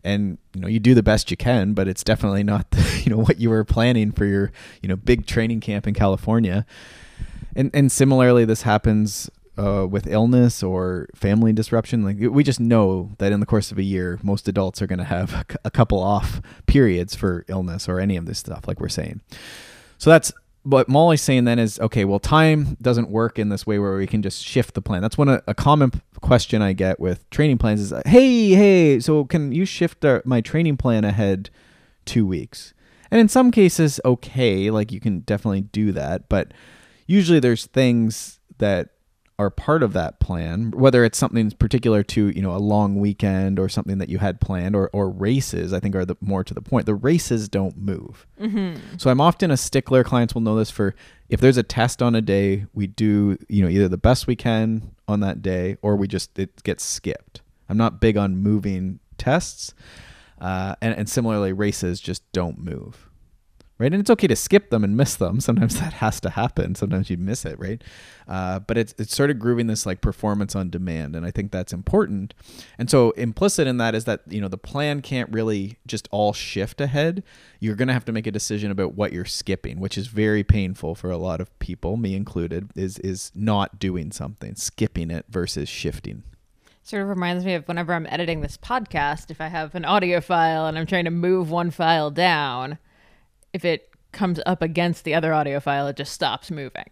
And 0.05 0.39
you 0.55 0.61
know, 0.61 0.67
you 0.69 0.81
do 0.81 0.95
the 0.95 1.03
best 1.03 1.31
you 1.31 1.37
can, 1.37 1.75
but 1.75 1.87
it's 1.87 2.03
definitely 2.03 2.43
not 2.43 2.71
the, 2.73 3.03
you 3.05 3.11
know 3.11 3.19
what 3.23 3.39
you 3.39 3.51
were 3.51 3.65
planning 3.65 4.13
for 4.13 4.25
your 4.25 4.51
you 4.83 4.89
know 4.89 4.97
big 4.97 5.27
training 5.27 5.61
camp 5.61 5.87
in 5.87 5.95
California. 5.95 6.65
And 7.55 7.71
and 7.75 7.91
similarly, 7.91 8.45
this 8.45 8.63
happens 8.63 9.31
uh, 9.59 9.87
with 9.89 10.07
illness 10.07 10.63
or 10.63 11.09
family 11.15 11.53
disruption. 11.53 12.05
Like 12.05 12.17
we 12.19 12.43
just 12.43 12.61
know 12.61 13.13
that 13.19 13.33
in 13.33 13.41
the 13.41 13.47
course 13.47 13.71
of 13.73 13.79
a 13.79 13.83
year, 13.83 14.19
most 14.23 14.49
adults 14.49 14.81
are 14.81 14.87
going 14.87 14.99
to 14.99 15.05
have 15.05 15.47
a 15.65 15.71
couple 15.71 16.03
off 16.03 16.41
periods 16.67 17.15
for 17.15 17.45
illness 17.49 17.89
or 17.89 18.01
any 18.01 18.17
of 18.17 18.27
this 18.27 18.39
stuff, 18.39 18.67
like 18.67 18.81
we're 18.81 18.89
saying. 18.89 19.21
So 19.99 20.11
that's 20.11 20.33
what 20.65 20.89
Molly's 20.89 21.23
saying 21.23 21.45
then 21.45 21.59
is 21.59 21.79
okay, 21.81 22.05
well, 22.05 22.19
time 22.19 22.77
doesn't 22.81 23.11
work 23.11 23.39
in 23.39 23.49
this 23.49 23.67
way 23.67 23.79
where 23.79 23.97
we 23.97 24.07
can 24.07 24.23
just 24.23 24.45
shift 24.45 24.75
the 24.75 24.83
plan. 24.83 25.03
That's 25.03 25.19
one 25.19 25.29
a, 25.29 25.43
a 25.47 25.55
common 25.55 25.93
question 26.21 26.63
I 26.63 26.73
get 26.73 27.01
with 27.01 27.29
training 27.31 27.59
plans 27.59 27.81
is, 27.81 27.93
hey, 28.07 28.51
hey, 28.51 29.01
so 29.01 29.25
can 29.25 29.53
you 29.53 29.65
shift 29.65 30.05
our, 30.05 30.23
my 30.25 30.41
training 30.41 30.77
plan 30.77 31.05
ahead 31.05 31.51
two 32.05 32.27
weeks? 32.27 32.75
And 33.11 33.21
in 33.21 33.29
some 33.29 33.51
cases, 33.51 34.01
okay, 34.05 34.71
like 34.71 34.93
you 34.93 35.01
can 35.01 35.21
definitely 35.21 35.63
do 35.63 35.93
that, 35.93 36.29
but 36.29 36.53
usually 37.07 37.41
there's 37.41 37.67
things 37.67 38.41
that 38.59 38.91
are 39.39 39.51
part 39.51 39.83
of 39.83 39.93
that 39.95 40.21
plan, 40.21 40.71
whether 40.73 41.05
it's 41.05 41.19
something 41.19 41.51
particular 41.53 42.03
to 42.03 42.29
you 42.29 42.43
know 42.43 42.55
a 42.55 42.59
long 42.59 42.97
weekend 43.01 43.59
or 43.59 43.69
something 43.69 43.99
that 43.99 44.09
you 44.09 44.19
had 44.19 44.41
planned, 44.41 44.77
or 44.77 44.89
or 44.93 45.11
races. 45.11 45.73
I 45.73 45.81
think 45.81 45.95
are 45.95 46.05
the 46.05 46.17
more 46.21 46.45
to 46.45 46.55
the 46.55 46.61
point. 46.63 46.87
The 46.87 46.95
races 46.95 47.49
don't 47.49 47.77
move. 47.77 48.27
So 48.99 49.11
I'm 49.11 49.21
often 49.21 49.51
a 49.51 49.57
stickler. 49.57 50.05
Clients 50.05 50.35
will 50.35 50.43
know 50.43 50.57
this 50.57 50.71
for 50.71 50.95
if 51.29 51.41
there's 51.41 51.57
a 51.57 51.63
test 51.63 52.03
on 52.03 52.15
a 52.15 52.21
day, 52.21 52.67
we 52.73 52.87
do 52.87 53.39
you 53.49 53.63
know 53.63 53.69
either 53.69 53.89
the 53.89 53.99
best 53.99 54.27
we 54.27 54.37
can 54.37 54.93
on 55.09 55.21
that 55.21 55.43
day, 55.43 55.77
or 55.83 55.97
we 55.97 56.07
just 56.07 56.39
it 56.39 56.63
gets 56.63 56.85
skipped. 56.85 57.41
I'm 57.69 57.79
not 57.79 58.01
big 58.01 58.17
on 58.17 58.37
moving 58.37 59.01
tests, 59.19 59.75
uh, 60.41 60.77
and 60.81 60.95
and 60.97 61.09
similarly 61.09 61.53
races 61.53 62.01
just 62.01 62.31
don't 62.33 62.59
move 62.59 63.09
right? 63.83 63.93
And 63.93 64.01
it's 64.01 64.11
okay 64.11 64.29
to 64.29 64.37
skip 64.37 64.71
them 64.71 64.85
and 64.85 64.97
miss 64.97 65.17
them. 65.17 65.41
Sometimes 65.49 65.79
that 65.81 65.95
has 65.95 66.21
to 66.21 66.31
happen. 66.31 66.75
Sometimes 66.75 67.11
you 67.11 67.17
miss 67.17 67.45
it, 67.45 67.59
right? 67.59 67.83
Uh, 68.29 68.61
but 68.61 68.79
it's 68.79 68.95
it's 68.97 69.15
sort 69.15 69.31
of 69.31 69.39
grooving 69.39 69.67
this 69.67 69.85
like 69.85 70.01
performance 70.01 70.55
on 70.55 70.71
demand, 70.71 71.17
and 71.17 71.27
I 71.27 71.33
think 71.33 71.51
that's 71.51 71.73
important. 71.73 72.33
And 72.79 72.89
so 72.89 73.11
implicit 73.13 73.67
in 73.67 73.79
that 73.79 73.95
is 73.95 74.05
that 74.05 74.23
you 74.29 74.41
know 74.41 74.49
the 74.49 74.57
plan 74.57 75.03
can't 75.03 75.29
really 75.33 75.79
just 75.87 76.09
all 76.13 76.33
shift 76.33 76.81
ahead. 76.81 77.25
You're 77.59 77.75
going 77.75 77.89
to 77.89 77.95
have 77.95 78.05
to 78.07 78.13
make 78.13 78.27
a 78.27 78.31
decision 78.31 78.71
about 78.71 78.95
what 78.95 79.13
you're 79.13 79.25
skipping, 79.25 79.81
which 79.81 79.99
is 79.99 80.07
very 80.07 80.45
painful 80.45 80.95
for 80.95 81.11
a 81.11 81.19
lot 81.19 81.41
of 81.41 81.57
people, 81.59 81.97
me 81.97 82.15
included. 82.15 82.71
Is 82.77 82.99
is 83.01 83.33
not 83.35 83.81
doing 83.81 84.13
something, 84.13 84.55
skipping 84.55 85.11
it 85.11 85.27
versus 85.29 85.69
shifting. 85.69 86.23
sort 86.85 87.03
of 87.03 87.09
reminds 87.09 87.45
me 87.45 87.55
of 87.55 87.67
whenever 87.67 87.93
I'm 87.93 88.07
editing 88.07 88.41
this 88.41 88.57
podcast, 88.57 89.33
if 89.33 89.41
I 89.41 89.49
have 89.49 89.75
an 89.75 89.85
audio 89.85 90.21
file 90.21 90.67
and 90.67 90.79
I'm 90.79 90.87
trying 90.87 91.07
to 91.07 91.11
move 91.11 91.51
one 91.51 91.73
file 91.73 92.13
down, 92.13 92.79
if 93.53 93.65
it 93.65 93.91
comes 94.13 94.41
up 94.47 94.63
against 94.63 95.05
the 95.05 95.15
other 95.15 95.33
audio 95.33 95.61
file, 95.61 95.87
it 95.89 95.97
just 95.97 96.13
stops 96.13 96.51
moving. 96.51 96.85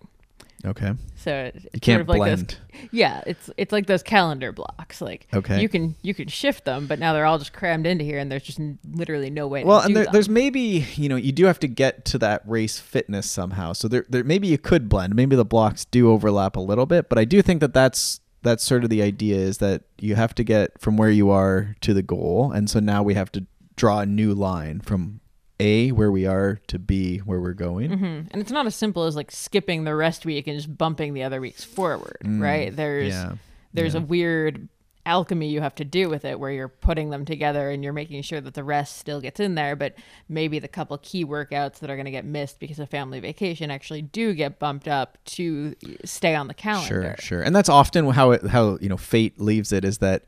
Okay, 0.62 0.92
So 1.16 1.50
it's 1.54 1.64
you 1.72 1.80
can't 1.80 1.96
sort 1.96 2.00
of 2.02 2.08
like 2.08 2.18
blend. 2.18 2.58
those, 2.70 2.88
yeah, 2.92 3.22
it's 3.26 3.48
it's 3.56 3.72
like 3.72 3.86
those 3.86 4.02
calendar 4.02 4.52
blocks. 4.52 5.00
Like 5.00 5.26
Okay. 5.32 5.58
you 5.62 5.70
can 5.70 5.96
you 6.02 6.12
can 6.12 6.28
shift 6.28 6.66
them, 6.66 6.86
but 6.86 6.98
now 6.98 7.14
they're 7.14 7.24
all 7.24 7.38
just 7.38 7.54
crammed 7.54 7.86
into 7.86 8.04
here, 8.04 8.18
and 8.18 8.30
there's 8.30 8.42
just 8.42 8.60
literally 8.92 9.30
no 9.30 9.46
way. 9.48 9.64
well 9.64 9.80
to 9.80 9.86
and 9.86 9.94
do 9.94 10.02
there, 10.02 10.12
there's 10.12 10.28
maybe 10.28 10.84
you 10.96 11.08
know 11.08 11.16
you 11.16 11.32
do 11.32 11.46
have 11.46 11.58
to 11.60 11.66
get 11.66 12.04
to 12.06 12.18
that 12.18 12.42
race 12.46 12.78
fitness 12.78 13.28
somehow 13.30 13.72
so 13.72 13.88
there, 13.88 14.04
there 14.10 14.22
maybe 14.22 14.48
you 14.48 14.58
could 14.58 14.86
blend 14.90 15.14
maybe 15.14 15.34
the 15.34 15.46
blocks 15.46 15.86
do 15.86 16.10
overlap 16.10 16.56
a 16.56 16.60
little 16.60 16.84
bit 16.84 17.08
but 17.08 17.18
i 17.18 17.24
do 17.24 17.40
think 17.40 17.60
that 17.62 17.72
that's 17.72 18.20
that's 18.42 18.62
sort 18.62 18.84
of 18.84 18.90
the 18.90 19.00
idea 19.00 19.36
is 19.36 19.58
that 19.58 19.82
you 19.98 20.14
have 20.14 20.34
to 20.34 20.44
get 20.44 20.78
from 20.78 20.98
where 20.98 21.10
you 21.10 21.30
are 21.30 21.74
to 21.80 21.94
the 21.94 22.02
goal 22.02 22.52
and 22.52 22.68
so 22.68 22.80
now 22.80 23.02
we 23.02 23.14
have 23.14 23.32
to 23.32 23.46
draw 23.76 24.00
a 24.00 24.06
new 24.06 24.34
line 24.34 24.80
from 24.80 25.20
a 25.60 25.92
where 25.92 26.10
we 26.10 26.26
are 26.26 26.58
to 26.66 26.78
b 26.78 27.18
where 27.18 27.40
we're 27.40 27.52
going 27.52 27.90
Mhm. 27.90 28.26
and 28.30 28.40
it's 28.42 28.50
not 28.52 28.66
as 28.66 28.74
simple 28.74 29.04
as 29.04 29.14
like 29.16 29.30
skipping 29.30 29.84
the 29.84 29.94
rest 29.94 30.24
week 30.26 30.46
and 30.46 30.56
just 30.56 30.76
bumping 30.76 31.14
the 31.14 31.22
other 31.22 31.40
weeks 31.40 31.62
forward, 31.64 32.18
right? 32.24 32.74
There's 32.74 33.12
Mm, 33.14 33.30
yeah 33.30 33.34
there's 33.72 33.94
yeah. 33.94 34.00
a 34.00 34.02
weird 34.04 34.68
alchemy 35.06 35.48
you 35.48 35.60
have 35.62 35.74
to 35.74 35.84
do 35.84 36.08
with 36.10 36.24
it 36.26 36.38
where 36.38 36.50
you're 36.50 36.68
putting 36.68 37.08
them 37.10 37.24
together 37.24 37.70
and 37.70 37.82
you're 37.82 37.92
making 37.92 38.20
sure 38.20 38.38
that 38.40 38.52
the 38.54 38.62
rest 38.62 38.98
still 38.98 39.18
gets 39.20 39.40
in 39.40 39.54
there 39.54 39.74
but 39.74 39.94
maybe 40.28 40.58
the 40.58 40.68
couple 40.68 40.96
key 40.98 41.24
workouts 41.24 41.78
that 41.78 41.88
are 41.88 41.96
going 41.96 42.04
to 42.04 42.10
get 42.10 42.24
missed 42.24 42.60
because 42.60 42.78
of 42.78 42.88
family 42.90 43.18
vacation 43.18 43.70
actually 43.70 44.02
do 44.02 44.34
get 44.34 44.58
bumped 44.58 44.86
up 44.86 45.16
to 45.24 45.74
stay 46.04 46.34
on 46.34 46.48
the 46.48 46.54
calendar 46.54 47.02
Sure, 47.02 47.16
sure. 47.18 47.42
And 47.42 47.56
that's 47.56 47.68
often 47.70 48.10
how 48.10 48.32
it 48.32 48.46
how 48.48 48.76
you 48.80 48.88
know 48.90 48.98
fate 48.98 49.40
leaves 49.40 49.72
it 49.72 49.84
is 49.86 49.98
that 49.98 50.24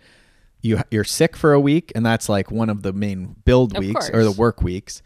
you 0.63 0.81
you're 0.91 1.05
sick 1.05 1.37
for 1.37 1.53
a 1.53 1.61
week 1.61 1.93
and 1.95 2.07
that's 2.07 2.29
like 2.29 2.51
one 2.51 2.71
of 2.71 2.83
the 2.83 2.93
main 2.93 3.37
build 3.45 3.77
Of 3.77 3.81
weeks 3.81 4.09
or 4.11 4.25
the 4.25 4.33
work 4.33 4.63
weeks. 4.63 5.03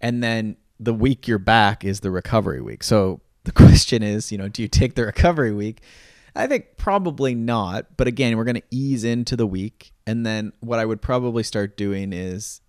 And 0.00 0.22
then 0.22 0.56
the 0.78 0.94
week 0.94 1.28
you're 1.28 1.38
back 1.38 1.84
is 1.84 2.00
the 2.00 2.10
recovery 2.10 2.62
week. 2.62 2.82
So 2.82 3.20
the 3.44 3.52
question 3.52 4.02
is, 4.02 4.32
you 4.32 4.38
know, 4.38 4.48
do 4.48 4.62
you 4.62 4.68
take 4.68 4.94
the 4.94 5.04
recovery 5.04 5.52
week? 5.52 5.82
I 6.34 6.46
think 6.46 6.76
probably 6.76 7.34
not, 7.34 7.96
but 7.96 8.06
again, 8.06 8.36
we're 8.36 8.44
going 8.44 8.54
to 8.54 8.62
ease 8.70 9.02
into 9.04 9.36
the 9.36 9.46
week 9.46 9.92
and 10.06 10.24
then 10.24 10.52
what 10.60 10.78
I 10.78 10.84
would 10.84 11.02
probably 11.02 11.42
start 11.42 11.76
doing 11.76 12.12
is 12.12 12.60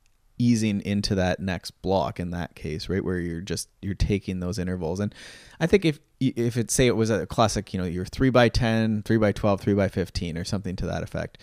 easing 0.41 0.81
into 0.81 1.13
that 1.13 1.39
next 1.39 1.71
block 1.83 2.19
in 2.19 2.31
that 2.31 2.55
case 2.55 2.89
right 2.89 3.05
where 3.05 3.19
you're 3.19 3.41
just 3.41 3.69
you're 3.79 3.93
taking 3.93 4.39
those 4.39 4.57
intervals 4.57 4.99
and 4.99 5.13
i 5.59 5.67
think 5.67 5.85
if 5.85 5.99
if 6.19 6.57
it 6.57 6.71
say 6.71 6.87
it 6.87 6.95
was 6.95 7.11
a 7.11 7.27
classic 7.27 7.71
you 7.75 7.79
know 7.79 7.85
you're 7.85 8.05
3 8.05 8.31
by 8.31 8.49
10 8.49 9.03
3 9.03 9.17
by 9.17 9.31
12 9.31 9.61
3 9.61 9.73
by 9.75 9.87
15 9.87 10.37
or 10.39 10.43
something 10.43 10.75
to 10.75 10.87
that 10.87 11.03
effect 11.03 11.37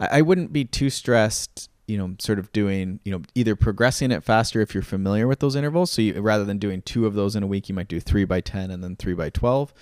I, 0.00 0.18
I 0.18 0.20
wouldn't 0.22 0.52
be 0.52 0.64
too 0.64 0.90
stressed 0.90 1.70
you 1.86 1.96
know 1.96 2.14
sort 2.18 2.38
of 2.38 2.52
doing 2.52 3.00
you 3.04 3.12
know 3.12 3.22
either 3.34 3.54
progressing 3.54 4.10
it 4.10 4.24
faster 4.24 4.60
if 4.60 4.74
you're 4.74 4.82
familiar 4.82 5.26
with 5.26 5.40
those 5.40 5.56
intervals. 5.56 5.90
So 5.92 6.02
you, 6.02 6.20
rather 6.20 6.44
than 6.44 6.58
doing 6.58 6.82
two 6.82 7.06
of 7.06 7.14
those 7.14 7.36
in 7.36 7.42
a 7.42 7.46
week 7.46 7.68
you 7.68 7.74
might 7.74 7.88
do 7.88 8.00
3 8.00 8.24
by 8.24 8.40
10 8.40 8.70
and 8.70 8.82
then 8.82 8.96
3 8.96 9.14
by 9.14 9.30
12 9.30 9.72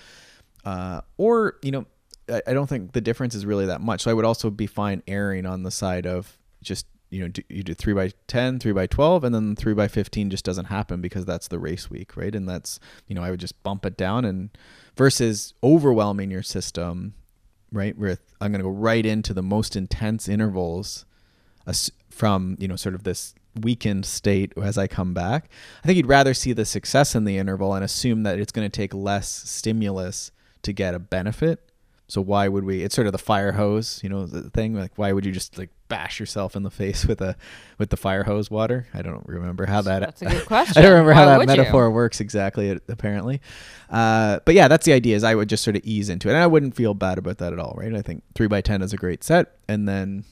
uh, 0.63 1.01
or 1.17 1.57
you 1.61 1.71
know 1.71 1.85
I, 2.29 2.41
I 2.47 2.53
don't 2.53 2.67
think 2.67 2.93
the 2.93 3.01
difference 3.01 3.35
is 3.35 3.45
really 3.45 3.65
that 3.67 3.81
much. 3.81 4.01
So 4.01 4.11
i 4.11 4.13
would 4.13 4.25
also 4.25 4.49
be 4.49 4.67
fine 4.67 5.03
erring 5.07 5.45
on 5.45 5.63
the 5.63 5.71
side 5.71 6.05
of 6.05 6.37
just 6.61 6.85
you 7.09 7.21
know 7.21 7.27
do, 7.27 7.41
you 7.49 7.63
do 7.63 7.73
3 7.73 7.93
by 7.93 8.11
10 8.27 8.59
3 8.59 8.71
by 8.71 8.87
12 8.87 9.23
and 9.23 9.33
then 9.35 9.55
3 9.55 9.73
by 9.73 9.87
15 9.87 10.29
just 10.29 10.45
doesn't 10.45 10.65
happen 10.65 11.01
because 11.01 11.25
that's 11.25 11.47
the 11.47 11.59
race 11.59 11.89
week 11.89 12.15
right? 12.15 12.35
And 12.35 12.47
that's 12.47 12.79
you 13.07 13.15
know 13.15 13.23
i 13.23 13.31
would 13.31 13.39
just 13.39 13.61
bump 13.63 13.85
it 13.85 13.97
down 13.97 14.25
and 14.25 14.49
versus 14.95 15.53
overwhelming 15.63 16.31
your 16.31 16.43
system 16.43 17.15
right 17.71 17.97
with 17.97 18.21
i'm 18.41 18.51
going 18.51 18.59
to 18.59 18.69
go 18.69 18.69
right 18.69 19.05
into 19.05 19.33
the 19.33 19.43
most 19.43 19.75
intense 19.75 20.27
intervals 20.27 21.05
from 22.09 22.55
you 22.59 22.67
know 22.67 22.75
sort 22.75 22.95
of 22.95 23.03
this 23.03 23.33
weakened 23.61 24.05
state 24.05 24.53
as 24.61 24.77
I 24.77 24.87
come 24.87 25.13
back. 25.13 25.49
I 25.83 25.87
think 25.87 25.97
you'd 25.97 26.07
rather 26.07 26.33
see 26.33 26.53
the 26.53 26.65
success 26.65 27.15
in 27.15 27.25
the 27.25 27.37
interval 27.37 27.73
and 27.73 27.83
assume 27.83 28.23
that 28.23 28.39
it's 28.39 28.51
going 28.51 28.69
to 28.69 28.75
take 28.75 28.93
less 28.93 29.29
stimulus 29.29 30.31
to 30.63 30.73
get 30.73 30.93
a 30.93 30.99
benefit. 30.99 31.71
So 32.07 32.21
why 32.21 32.47
would 32.47 32.63
we? 32.63 32.83
It's 32.83 32.93
sort 32.93 33.07
of 33.07 33.13
the 33.13 33.17
fire 33.17 33.53
hose, 33.53 33.99
you 34.03 34.09
know, 34.09 34.27
the 34.27 34.49
thing. 34.51 34.75
Like, 34.75 34.91
why 34.95 35.11
would 35.11 35.25
you 35.25 35.31
just 35.31 35.57
like 35.57 35.71
bash 35.87 36.19
yourself 36.19 36.55
in 36.55 36.61
the 36.63 36.69
face 36.81 37.05
with 37.05 37.19
a 37.21 37.35
with 37.79 37.89
the 37.89 37.97
fire 37.97 38.23
hose 38.23 38.51
water? 38.51 38.87
I 38.93 39.01
don't 39.01 39.25
remember 39.27 39.65
how 39.65 39.81
that. 39.81 39.99
That's 40.01 40.21
a 40.21 40.25
good 40.25 40.45
question. 40.45 40.77
I 40.77 40.81
don't 40.83 40.91
remember 40.91 41.11
Why 41.11 41.15
how 41.15 41.25
that 41.25 41.39
would 41.39 41.49
you? 41.49 41.57
metaphor 41.57 41.89
works 41.89 42.21
exactly. 42.21 42.69
uh, 42.69 42.77
Apparently, 42.89 43.41
uh, 43.89 44.39
but 44.45 44.53
yeah, 44.53 44.67
that's 44.67 44.85
the 44.85 44.93
idea. 44.93 45.15
Is 45.15 45.23
I 45.23 45.33
would 45.33 45.49
just 45.49 45.63
sort 45.63 45.75
of 45.75 45.81
ease 45.83 46.09
into 46.09 46.27
it, 46.29 46.33
and 46.33 46.41
I 46.43 46.47
wouldn't 46.47 46.75
feel 46.75 46.93
bad 46.93 47.17
about 47.17 47.39
that 47.39 47.53
at 47.53 47.59
all, 47.59 47.73
right? 47.77 47.93
I 47.95 48.01
think 48.03 48.23
three 48.35 48.47
by 48.47 48.61
ten 48.61 48.81
is 48.83 48.93
a 48.93 48.97
great 48.97 49.23
set, 49.23 49.57
and 49.67 49.87
then 49.87 50.25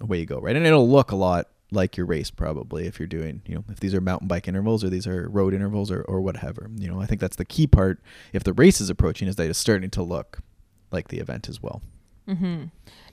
away 0.00 0.18
you 0.20 0.26
go, 0.26 0.38
right? 0.40 0.54
And 0.54 0.66
it'll 0.66 0.88
look 0.88 1.10
a 1.10 1.16
lot 1.16 1.48
like 1.72 1.96
your 1.96 2.06
race 2.06 2.30
probably 2.30 2.86
if 2.86 3.00
you're 3.00 3.08
doing, 3.08 3.42
you 3.44 3.56
know, 3.56 3.64
if 3.70 3.80
these 3.80 3.92
are 3.92 4.00
mountain 4.00 4.28
bike 4.28 4.46
intervals 4.46 4.84
or 4.84 4.88
these 4.88 5.06
are 5.06 5.28
road 5.28 5.52
intervals 5.52 5.90
or, 5.90 6.02
or 6.02 6.20
whatever. 6.20 6.70
You 6.76 6.86
know, 6.88 7.00
I 7.00 7.06
think 7.06 7.20
that's 7.20 7.34
the 7.36 7.44
key 7.44 7.66
part 7.66 8.00
if 8.32 8.44
the 8.44 8.52
race 8.52 8.80
is 8.80 8.88
approaching 8.88 9.26
is 9.26 9.34
that 9.34 9.50
it's 9.50 9.58
starting 9.58 9.90
to 9.90 10.02
look 10.04 10.38
like 10.90 11.08
the 11.08 11.18
event 11.18 11.48
as 11.48 11.62
well. 11.62 11.82
Mm-hmm. 12.28 12.64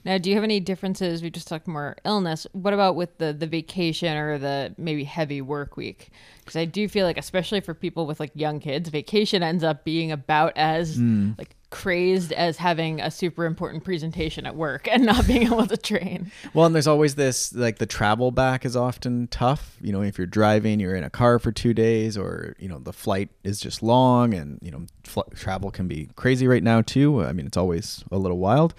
Now, 0.04 0.18
do 0.18 0.28
you 0.28 0.36
have 0.36 0.44
any 0.44 0.60
differences? 0.60 1.22
We 1.22 1.30
just 1.30 1.48
talked 1.48 1.66
more 1.66 1.96
illness. 2.04 2.46
What 2.52 2.74
about 2.74 2.94
with 2.96 3.16
the 3.18 3.32
the 3.32 3.46
vacation 3.46 4.16
or 4.16 4.38
the 4.38 4.74
maybe 4.76 5.04
heavy 5.04 5.40
work 5.40 5.76
week? 5.76 6.10
Because 6.40 6.56
I 6.56 6.66
do 6.66 6.88
feel 6.88 7.06
like, 7.06 7.16
especially 7.16 7.60
for 7.60 7.72
people 7.72 8.06
with 8.06 8.20
like 8.20 8.30
young 8.34 8.60
kids, 8.60 8.90
vacation 8.90 9.42
ends 9.42 9.64
up 9.64 9.84
being 9.84 10.12
about 10.12 10.52
as 10.56 10.96
hmm. 10.96 11.32
like 11.38 11.56
crazed 11.70 12.32
as 12.32 12.58
having 12.58 13.00
a 13.00 13.10
super 13.10 13.46
important 13.46 13.82
presentation 13.82 14.46
at 14.46 14.54
work 14.54 14.86
and 14.92 15.04
not 15.04 15.26
being 15.26 15.42
able 15.46 15.66
to 15.66 15.76
train. 15.76 16.30
Well, 16.52 16.66
and 16.66 16.74
there's 16.74 16.86
always 16.86 17.14
this 17.14 17.54
like 17.54 17.78
the 17.78 17.86
travel 17.86 18.30
back 18.30 18.66
is 18.66 18.76
often 18.76 19.26
tough. 19.28 19.76
You 19.80 19.92
know, 19.92 20.02
if 20.02 20.18
you're 20.18 20.26
driving, 20.26 20.80
you're 20.80 20.94
in 20.94 21.02
a 21.02 21.10
car 21.10 21.38
for 21.38 21.50
two 21.50 21.72
days, 21.72 22.18
or 22.18 22.54
you 22.58 22.68
know 22.68 22.78
the 22.78 22.92
flight 22.92 23.30
is 23.42 23.58
just 23.58 23.82
long, 23.82 24.34
and 24.34 24.58
you 24.60 24.70
know 24.70 24.84
fl- 25.02 25.22
travel 25.34 25.70
can 25.70 25.88
be 25.88 26.10
crazy 26.14 26.46
right 26.46 26.62
now 26.62 26.82
too. 26.82 27.22
I 27.24 27.32
mean, 27.32 27.46
it's 27.46 27.56
always 27.56 28.04
a 28.12 28.18
little 28.18 28.38
wild. 28.38 28.74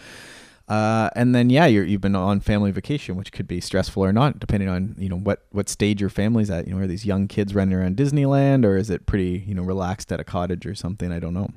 Uh, 0.67 1.11
and 1.15 1.35
then 1.35 1.49
yeah, 1.49 1.67
you're, 1.67 1.85
you've 1.85 2.01
been 2.01 2.15
on 2.15 2.39
family 2.39 2.71
vacation, 2.71 3.15
which 3.15 3.31
could 3.31 3.47
be 3.47 3.61
stressful 3.61 4.03
or 4.03 4.11
not, 4.11 4.39
depending 4.39 4.67
on 4.67 4.95
you 4.97 5.09
know 5.09 5.17
what 5.17 5.45
what 5.51 5.69
stage 5.69 6.01
your 6.01 6.09
family's 6.09 6.49
at. 6.49 6.67
You 6.67 6.73
know, 6.73 6.81
are 6.81 6.87
these 6.87 7.05
young 7.05 7.27
kids 7.27 7.53
running 7.53 7.75
around 7.75 7.97
Disneyland, 7.97 8.65
or 8.65 8.75
is 8.75 8.89
it 8.89 9.05
pretty 9.05 9.43
you 9.47 9.53
know 9.53 9.61
relaxed 9.61 10.11
at 10.11 10.19
a 10.19 10.23
cottage 10.23 10.65
or 10.65 10.73
something? 10.73 11.11
I 11.11 11.19
don't 11.19 11.35
know. 11.35 11.49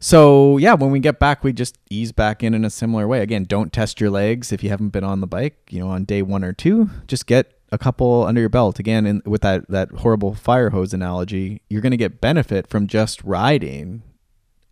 So 0.00 0.56
yeah, 0.56 0.74
when 0.74 0.90
we 0.90 1.00
get 1.00 1.18
back, 1.18 1.44
we 1.44 1.52
just 1.52 1.78
ease 1.90 2.12
back 2.12 2.42
in 2.42 2.54
in 2.54 2.64
a 2.64 2.70
similar 2.70 3.06
way. 3.06 3.20
Again, 3.20 3.44
don't 3.44 3.72
test 3.72 4.00
your 4.00 4.10
legs 4.10 4.50
if 4.50 4.62
you 4.62 4.70
haven't 4.70 4.90
been 4.90 5.04
on 5.04 5.20
the 5.20 5.26
bike. 5.26 5.58
You 5.70 5.80
know, 5.80 5.88
on 5.88 6.04
day 6.04 6.22
one 6.22 6.44
or 6.44 6.54
two, 6.54 6.88
just 7.06 7.26
get 7.26 7.52
a 7.70 7.78
couple 7.78 8.24
under 8.24 8.40
your 8.40 8.48
belt. 8.48 8.78
Again, 8.78 9.06
in, 9.06 9.22
with 9.26 9.42
that 9.42 9.68
that 9.68 9.90
horrible 9.90 10.34
fire 10.34 10.70
hose 10.70 10.94
analogy, 10.94 11.60
you're 11.68 11.82
going 11.82 11.90
to 11.90 11.98
get 11.98 12.20
benefit 12.20 12.66
from 12.68 12.86
just 12.86 13.22
riding 13.24 14.02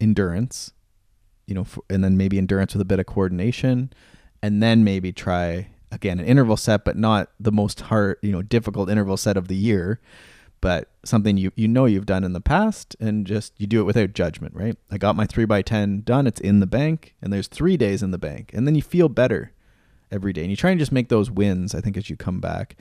endurance. 0.00 0.72
You 1.46 1.54
know, 1.54 1.62
f 1.62 1.78
and 1.90 2.02
then 2.02 2.16
maybe 2.16 2.38
endurance 2.38 2.74
with 2.74 2.80
a 2.80 2.86
bit 2.86 2.98
of 2.98 3.06
coordination, 3.06 3.92
and 4.42 4.62
then 4.62 4.84
maybe 4.84 5.12
try 5.12 5.68
again 5.92 6.18
an 6.18 6.26
interval 6.26 6.56
set, 6.56 6.84
but 6.84 6.96
not 6.96 7.30
the 7.38 7.52
most 7.52 7.82
hard, 7.82 8.18
you 8.22 8.32
know, 8.32 8.42
difficult 8.42 8.90
interval 8.90 9.16
set 9.16 9.36
of 9.36 9.48
the 9.48 9.56
year 9.56 10.00
but 10.64 10.88
something 11.04 11.36
you 11.36 11.52
you 11.56 11.68
know 11.68 11.84
you've 11.84 12.06
done 12.06 12.24
in 12.24 12.32
the 12.32 12.40
past 12.40 12.96
and 12.98 13.26
just 13.26 13.52
you 13.58 13.66
do 13.66 13.80
it 13.80 13.84
without 13.84 14.14
judgment 14.14 14.54
right? 14.56 14.78
I 14.90 14.96
got 14.96 15.14
my 15.14 15.26
3 15.26 15.44
by 15.44 15.60
10 15.60 16.04
done 16.06 16.26
it's 16.26 16.40
in 16.40 16.60
the 16.60 16.66
bank 16.66 17.14
and 17.20 17.30
there's 17.30 17.48
three 17.48 17.76
days 17.76 18.02
in 18.02 18.12
the 18.12 18.18
bank 18.18 18.50
and 18.54 18.66
then 18.66 18.74
you 18.74 18.80
feel 18.80 19.10
better 19.10 19.52
every 20.10 20.32
day 20.32 20.40
and 20.40 20.50
you 20.50 20.56
try 20.56 20.70
and 20.70 20.80
just 20.80 20.90
make 20.90 21.10
those 21.10 21.30
wins 21.30 21.74
i 21.74 21.82
think 21.82 21.98
as 21.98 22.08
you 22.08 22.16
come 22.16 22.40
back. 22.40 22.76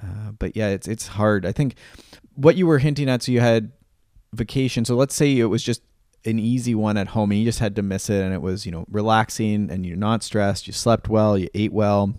Uh, 0.00 0.30
but 0.38 0.54
yeah 0.54 0.68
it's 0.68 0.86
it's 0.86 1.08
hard. 1.08 1.44
I 1.44 1.50
think 1.50 1.74
what 2.36 2.54
you 2.54 2.68
were 2.68 2.78
hinting 2.78 3.10
at 3.10 3.24
so 3.24 3.32
you 3.32 3.40
had 3.40 3.72
vacation 4.32 4.84
so 4.84 4.94
let's 4.94 5.16
say 5.16 5.36
it 5.36 5.46
was 5.46 5.64
just 5.64 5.82
an 6.24 6.38
easy 6.38 6.74
one 6.74 6.96
at 6.96 7.08
home 7.08 7.30
and 7.32 7.40
you 7.40 7.44
just 7.46 7.58
had 7.58 7.74
to 7.76 7.82
miss 7.82 8.08
it 8.08 8.22
and 8.22 8.32
it 8.32 8.40
was 8.42 8.64
you 8.64 8.72
know 8.72 8.84
relaxing 8.90 9.70
and 9.70 9.84
you're 9.84 9.96
not 9.96 10.22
stressed 10.22 10.66
you 10.66 10.72
slept 10.72 11.08
well 11.08 11.36
you 11.36 11.48
ate 11.54 11.72
well 11.72 12.14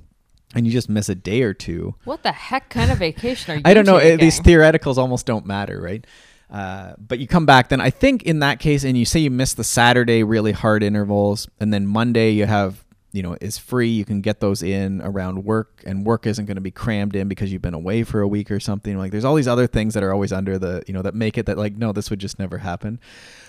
and 0.55 0.65
you 0.67 0.71
just 0.73 0.89
miss 0.89 1.07
a 1.09 1.15
day 1.15 1.41
or 1.41 1.53
two 1.53 1.95
What 2.03 2.21
the 2.23 2.31
heck 2.31 2.69
kind 2.69 2.91
of 2.91 2.97
vacation 2.99 3.53
are 3.53 3.55
you? 3.57 3.61
I 3.65 3.73
don't 3.73 3.85
know. 3.85 3.97
eh, 3.97 4.17
These 4.17 4.39
theoreticals 4.41 4.97
almost 4.97 5.25
don't 5.25 5.45
matter, 5.45 5.81
right? 5.81 6.05
Uh, 6.51 6.93
but 6.99 7.17
you 7.17 7.25
come 7.27 7.47
back, 7.47 7.69
then 7.69 7.81
I 7.81 7.89
think 7.89 8.21
in 8.23 8.37
that 8.39 8.59
case, 8.59 8.83
and 8.83 8.95
you 8.95 9.05
say 9.05 9.19
you 9.19 9.31
miss 9.31 9.55
the 9.55 9.63
Saturday 9.63 10.21
really 10.23 10.51
hard 10.51 10.83
intervals, 10.83 11.47
and 11.59 11.73
then 11.73 11.87
Monday 11.87 12.29
you 12.29 12.45
have, 12.45 12.85
you 13.11 13.23
know, 13.23 13.35
is 13.41 13.57
free. 13.57 13.89
You 13.89 14.05
can 14.05 14.21
get 14.21 14.39
those 14.39 14.61
in 14.61 15.01
around 15.01 15.43
work, 15.45 15.81
and 15.87 16.05
work 16.05 16.27
isn't 16.27 16.45
going 16.45 16.53
to 16.57 16.61
be 16.61 16.69
crammed 16.69 17.15
in 17.15 17.27
because 17.27 17.51
you've 17.51 17.63
been 17.63 17.73
away 17.73 18.03
for 18.03 18.21
a 18.21 18.27
week 18.27 18.51
or 18.51 18.59
something. 18.59 18.95
Like 18.99 19.11
there's 19.11 19.25
all 19.25 19.33
these 19.33 19.47
other 19.47 19.65
things 19.65 19.95
that 19.95 20.03
are 20.03 20.13
always 20.13 20.31
under 20.31 20.59
the, 20.59 20.83
you 20.85 20.93
know, 20.93 21.01
that 21.01 21.15
make 21.15 21.39
it 21.39 21.47
that 21.47 21.57
like, 21.57 21.75
no, 21.75 21.91
this 21.91 22.11
would 22.11 22.19
just 22.19 22.37
never 22.37 22.59
happen. 22.59 22.99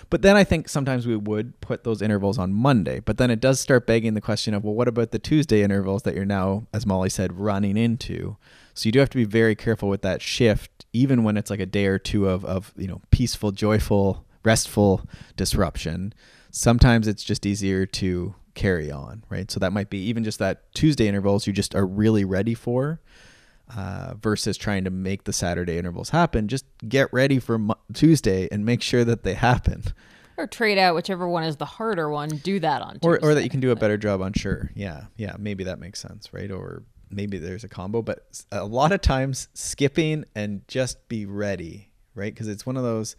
But 0.09 0.21
then 0.21 0.35
I 0.35 0.43
think 0.43 0.69
sometimes 0.69 1.07
we 1.07 1.15
would 1.15 1.59
put 1.61 1.83
those 1.83 2.01
intervals 2.01 2.37
on 2.37 2.53
Monday. 2.53 2.99
But 2.99 3.17
then 3.17 3.31
it 3.31 3.39
does 3.39 3.59
start 3.59 3.87
begging 3.87 4.13
the 4.13 4.21
question 4.21 4.53
of, 4.53 4.63
well, 4.63 4.73
what 4.73 4.87
about 4.87 5.11
the 5.11 5.19
Tuesday 5.19 5.61
intervals 5.61 6.03
that 6.03 6.15
you're 6.15 6.25
now, 6.25 6.67
as 6.73 6.85
Molly 6.85 7.09
said, 7.09 7.39
running 7.39 7.77
into? 7.77 8.37
So 8.73 8.87
you 8.87 8.91
do 8.91 8.99
have 8.99 9.09
to 9.11 9.17
be 9.17 9.25
very 9.25 9.55
careful 9.55 9.89
with 9.89 10.01
that 10.01 10.21
shift, 10.21 10.85
even 10.93 11.23
when 11.23 11.37
it's 11.37 11.49
like 11.49 11.59
a 11.59 11.65
day 11.65 11.85
or 11.85 11.97
two 11.97 12.27
of, 12.27 12.43
of 12.45 12.73
you 12.75 12.87
know, 12.87 13.01
peaceful, 13.11 13.51
joyful, 13.51 14.25
restful 14.43 15.07
disruption. 15.35 16.13
Sometimes 16.51 17.07
it's 17.07 17.23
just 17.23 17.45
easier 17.45 17.85
to 17.85 18.35
carry 18.53 18.91
on, 18.91 19.23
right? 19.29 19.51
So 19.51 19.59
that 19.59 19.73
might 19.73 19.89
be 19.89 19.99
even 19.99 20.23
just 20.23 20.39
that 20.39 20.73
Tuesday 20.73 21.07
intervals 21.07 21.47
you 21.47 21.53
just 21.53 21.75
are 21.75 21.85
really 21.85 22.23
ready 22.23 22.53
for 22.53 23.01
uh, 23.75 24.15
versus 24.21 24.57
trying 24.57 24.83
to 24.83 24.89
make 24.89 25.23
the 25.23 25.33
Saturday 25.33 25.77
intervals 25.77 26.09
happen. 26.09 26.47
Just 26.47 26.65
get 26.87 27.11
ready 27.13 27.39
for 27.39 27.57
Mo- 27.57 27.77
Tuesday 27.93 28.47
and 28.51 28.65
make 28.65 28.81
sure 28.81 29.05
that 29.05 29.23
they 29.23 29.33
happen, 29.33 29.83
or 30.37 30.47
trade 30.47 30.77
out 30.77 30.95
whichever 30.95 31.27
one 31.27 31.43
is 31.43 31.57
the 31.57 31.65
harder 31.65 32.09
one. 32.09 32.29
Do 32.29 32.59
that 32.59 32.81
on 32.81 32.99
or 33.01 33.19
or 33.23 33.33
that 33.33 33.43
you 33.43 33.49
can 33.49 33.59
do 33.59 33.71
a 33.71 33.75
better 33.75 33.97
job 33.97 34.21
on. 34.21 34.33
Sure, 34.33 34.71
yeah, 34.75 35.05
yeah, 35.17 35.35
maybe 35.39 35.63
that 35.63 35.79
makes 35.79 35.99
sense, 35.99 36.33
right? 36.33 36.51
Or 36.51 36.83
maybe 37.09 37.37
there's 37.37 37.63
a 37.63 37.69
combo, 37.69 38.01
but 38.01 38.43
a 38.51 38.65
lot 38.65 38.91
of 38.91 39.01
times 39.01 39.47
skipping 39.53 40.25
and 40.35 40.67
just 40.67 41.07
be 41.07 41.25
ready, 41.25 41.91
right? 42.13 42.33
Because 42.33 42.47
it's 42.47 42.65
one 42.65 42.77
of 42.77 42.83
those 42.83 43.15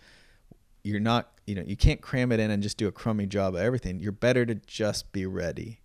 you're 0.86 1.00
not, 1.00 1.32
you 1.46 1.54
know, 1.56 1.64
you 1.66 1.76
can't 1.76 2.00
cram 2.00 2.30
it 2.30 2.38
in 2.38 2.50
and 2.50 2.62
just 2.62 2.78
do 2.78 2.86
a 2.86 2.92
crummy 2.92 3.26
job 3.26 3.56
of 3.56 3.60
everything. 3.60 3.98
You're 3.98 4.12
better 4.12 4.46
to 4.46 4.54
just 4.54 5.10
be 5.10 5.26
ready, 5.26 5.80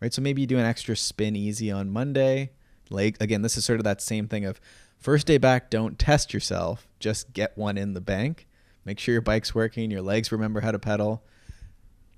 right? 0.00 0.14
So 0.14 0.22
maybe 0.22 0.42
you 0.42 0.46
do 0.46 0.58
an 0.58 0.64
extra 0.64 0.96
spin 0.96 1.34
easy 1.34 1.72
on 1.72 1.90
Monday. 1.90 2.52
Leg 2.90 3.16
again, 3.20 3.42
this 3.42 3.56
is 3.56 3.64
sort 3.64 3.80
of 3.80 3.84
that 3.84 4.00
same 4.00 4.28
thing 4.28 4.44
of 4.44 4.60
first 4.98 5.26
day 5.26 5.38
back, 5.38 5.70
don't 5.70 5.98
test 5.98 6.34
yourself, 6.34 6.86
just 6.98 7.32
get 7.32 7.56
one 7.56 7.78
in 7.78 7.94
the 7.94 8.00
bank. 8.00 8.46
Make 8.84 8.98
sure 8.98 9.12
your 9.12 9.22
bike's 9.22 9.54
working, 9.54 9.90
your 9.90 10.02
legs 10.02 10.32
remember 10.32 10.60
how 10.60 10.70
to 10.70 10.78
pedal. 10.78 11.22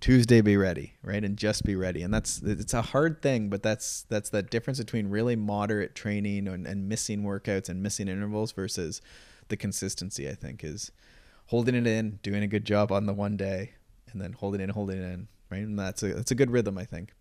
Tuesday 0.01 0.41
be 0.41 0.57
ready, 0.57 0.95
right? 1.03 1.23
And 1.23 1.37
just 1.37 1.65
be 1.65 1.77
ready. 1.77 2.03
And 2.03 2.15
that's 2.15 2.41
it's 2.43 2.73
a 2.73 2.81
hard 2.81 3.21
thing, 3.21 3.51
but 3.51 3.63
that's 3.63 4.03
that's 4.09 4.31
that 4.31 4.51
difference 4.51 4.79
between 4.79 5.09
really 5.09 5.37
moderate 5.37 5.95
training 5.95 6.49
and, 6.49 6.67
and 6.67 6.89
missing 6.89 7.23
workouts 7.23 7.69
and 7.69 7.83
missing 7.83 8.09
intervals 8.09 8.53
versus 8.53 9.03
the 9.49 9.57
consistency, 9.57 10.29
I 10.29 10.35
think, 10.35 10.65
is 10.65 10.91
holding 11.47 11.75
it 11.75 11.87
in, 11.87 12.19
doing 12.23 12.43
a 12.43 12.47
good 12.47 12.65
job 12.65 12.93
on 12.93 13.07
the 13.07 13.13
one 13.13 13.37
day, 13.37 13.73
and 14.13 14.23
then 14.23 14.33
holding 14.33 14.61
it 14.61 14.65
in, 14.65 14.71
holding 14.71 14.99
it 15.03 15.13
in, 15.13 15.29
right? 15.51 15.63
And 15.63 15.79
that's 15.79 16.03
a 16.03 16.15
that's 16.15 16.31
a 16.31 16.37
good 16.37 16.51
rhythm, 16.51 16.79
I 16.79 16.85
think. 16.85 17.13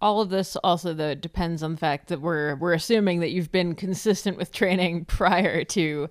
All 0.00 0.20
of 0.20 0.30
this 0.30 0.56
also 0.56 0.94
though 0.94 1.14
depends 1.14 1.62
on 1.62 1.72
the 1.72 1.76
fact 1.78 2.08
that 2.08 2.20
we're 2.20 2.54
we're 2.56 2.72
assuming 2.72 3.20
that 3.20 3.30
you've 3.30 3.52
been 3.52 3.74
consistent 3.74 4.36
with 4.36 4.52
training 4.52 5.04
prior 5.06 5.64
to 5.64 6.08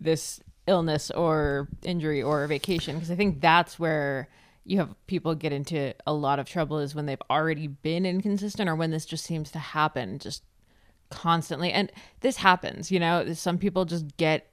this 0.00 0.40
illness 0.66 1.10
or 1.12 1.68
injury 1.82 2.22
or 2.22 2.46
vacation 2.46 2.94
because 2.94 3.10
I 3.10 3.16
think 3.16 3.40
that's 3.40 3.78
where 3.78 4.28
you 4.64 4.78
have 4.78 4.94
people 5.06 5.34
get 5.34 5.52
into 5.52 5.94
a 6.06 6.12
lot 6.12 6.38
of 6.38 6.46
trouble 6.46 6.78
is 6.78 6.94
when 6.94 7.06
they've 7.06 7.22
already 7.30 7.66
been 7.66 8.04
inconsistent 8.04 8.68
or 8.68 8.76
when 8.76 8.90
this 8.90 9.06
just 9.06 9.24
seems 9.24 9.50
to 9.52 9.58
happen 9.58 10.18
just 10.18 10.42
constantly. 11.10 11.72
And 11.72 11.90
this 12.20 12.36
happens 12.36 12.92
you 12.92 13.00
know? 13.00 13.32
Some 13.32 13.56
people 13.58 13.86
just 13.86 14.16
get 14.18 14.50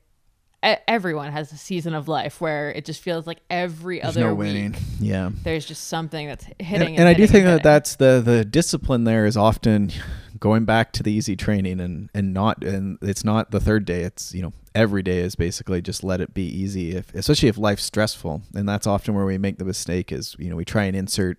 everyone 0.88 1.32
has 1.32 1.52
a 1.52 1.58
season 1.58 1.94
of 1.94 2.08
life 2.08 2.42
where 2.42 2.72
it 2.72 2.86
just 2.86 3.02
feels 3.02 3.28
like 3.28 3.40
every 3.50 4.00
There's 4.00 4.18
other 4.18 4.28
no 4.28 4.34
week 4.34 4.48
winning. 4.48 4.76
Yeah. 5.00 5.30
there's 5.44 5.66
just 5.66 5.88
something 5.88 6.28
that's 6.28 6.46
And, 6.46 6.68
hitting 6.68 6.98
and 6.98 7.08
I 7.08 7.14
do 7.14 7.28
think 7.28 7.46
that 7.46 7.64
that's 7.64 7.96
the 7.96 8.22
the 8.24 8.44
discipline 8.44 9.04
there 9.04 9.26
is 9.26 9.38
often 9.38 9.92
going 10.40 10.66
back 10.66 10.92
to 10.94 11.04
the 11.04 11.12
easy 11.12 11.36
training 11.36 11.80
and 11.80 12.10
and 12.14 12.34
not 12.34 12.64
and 12.64 12.98
it's 13.02 13.24
not 13.24 13.52
the 13.52 13.60
third 13.60 13.86
day 13.86 14.02
it's 14.02 14.34
you 14.34 14.42
know 14.42 14.54
every 14.74 15.02
day 15.02 15.20
is 15.20 15.36
basically 15.36 15.82
just 15.82 16.04
let 16.04 16.20
it 16.20 16.34
be 16.34 16.44
easy 16.46 16.96
if 16.96 17.14
especially 17.16 17.48
if 17.48 17.58
life's 17.58 17.84
stressful 17.86 18.42
and 18.54 18.68
that's 18.68 18.86
often 18.86 19.14
where 19.14 19.26
we 19.26 19.38
make 19.38 19.58
the 19.58 19.66
mistake 19.66 20.12
is 20.12 20.36
you 20.38 20.50
know 20.50 20.56
we 20.56 20.66
try 20.66 20.84
and 20.84 20.96
insert 20.96 21.38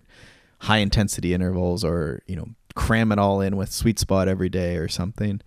high 0.61 0.77
intensity 0.79 1.33
intervals 1.33 1.83
or 1.83 2.21
you 2.27 2.35
know 2.35 2.47
cram 2.75 3.11
it 3.11 3.19
all 3.19 3.41
in 3.41 3.55
with 3.55 3.71
sweet 3.71 3.99
spot 3.99 4.27
every 4.27 4.49
day 4.49 4.75
or 4.77 4.87
something 4.87 5.39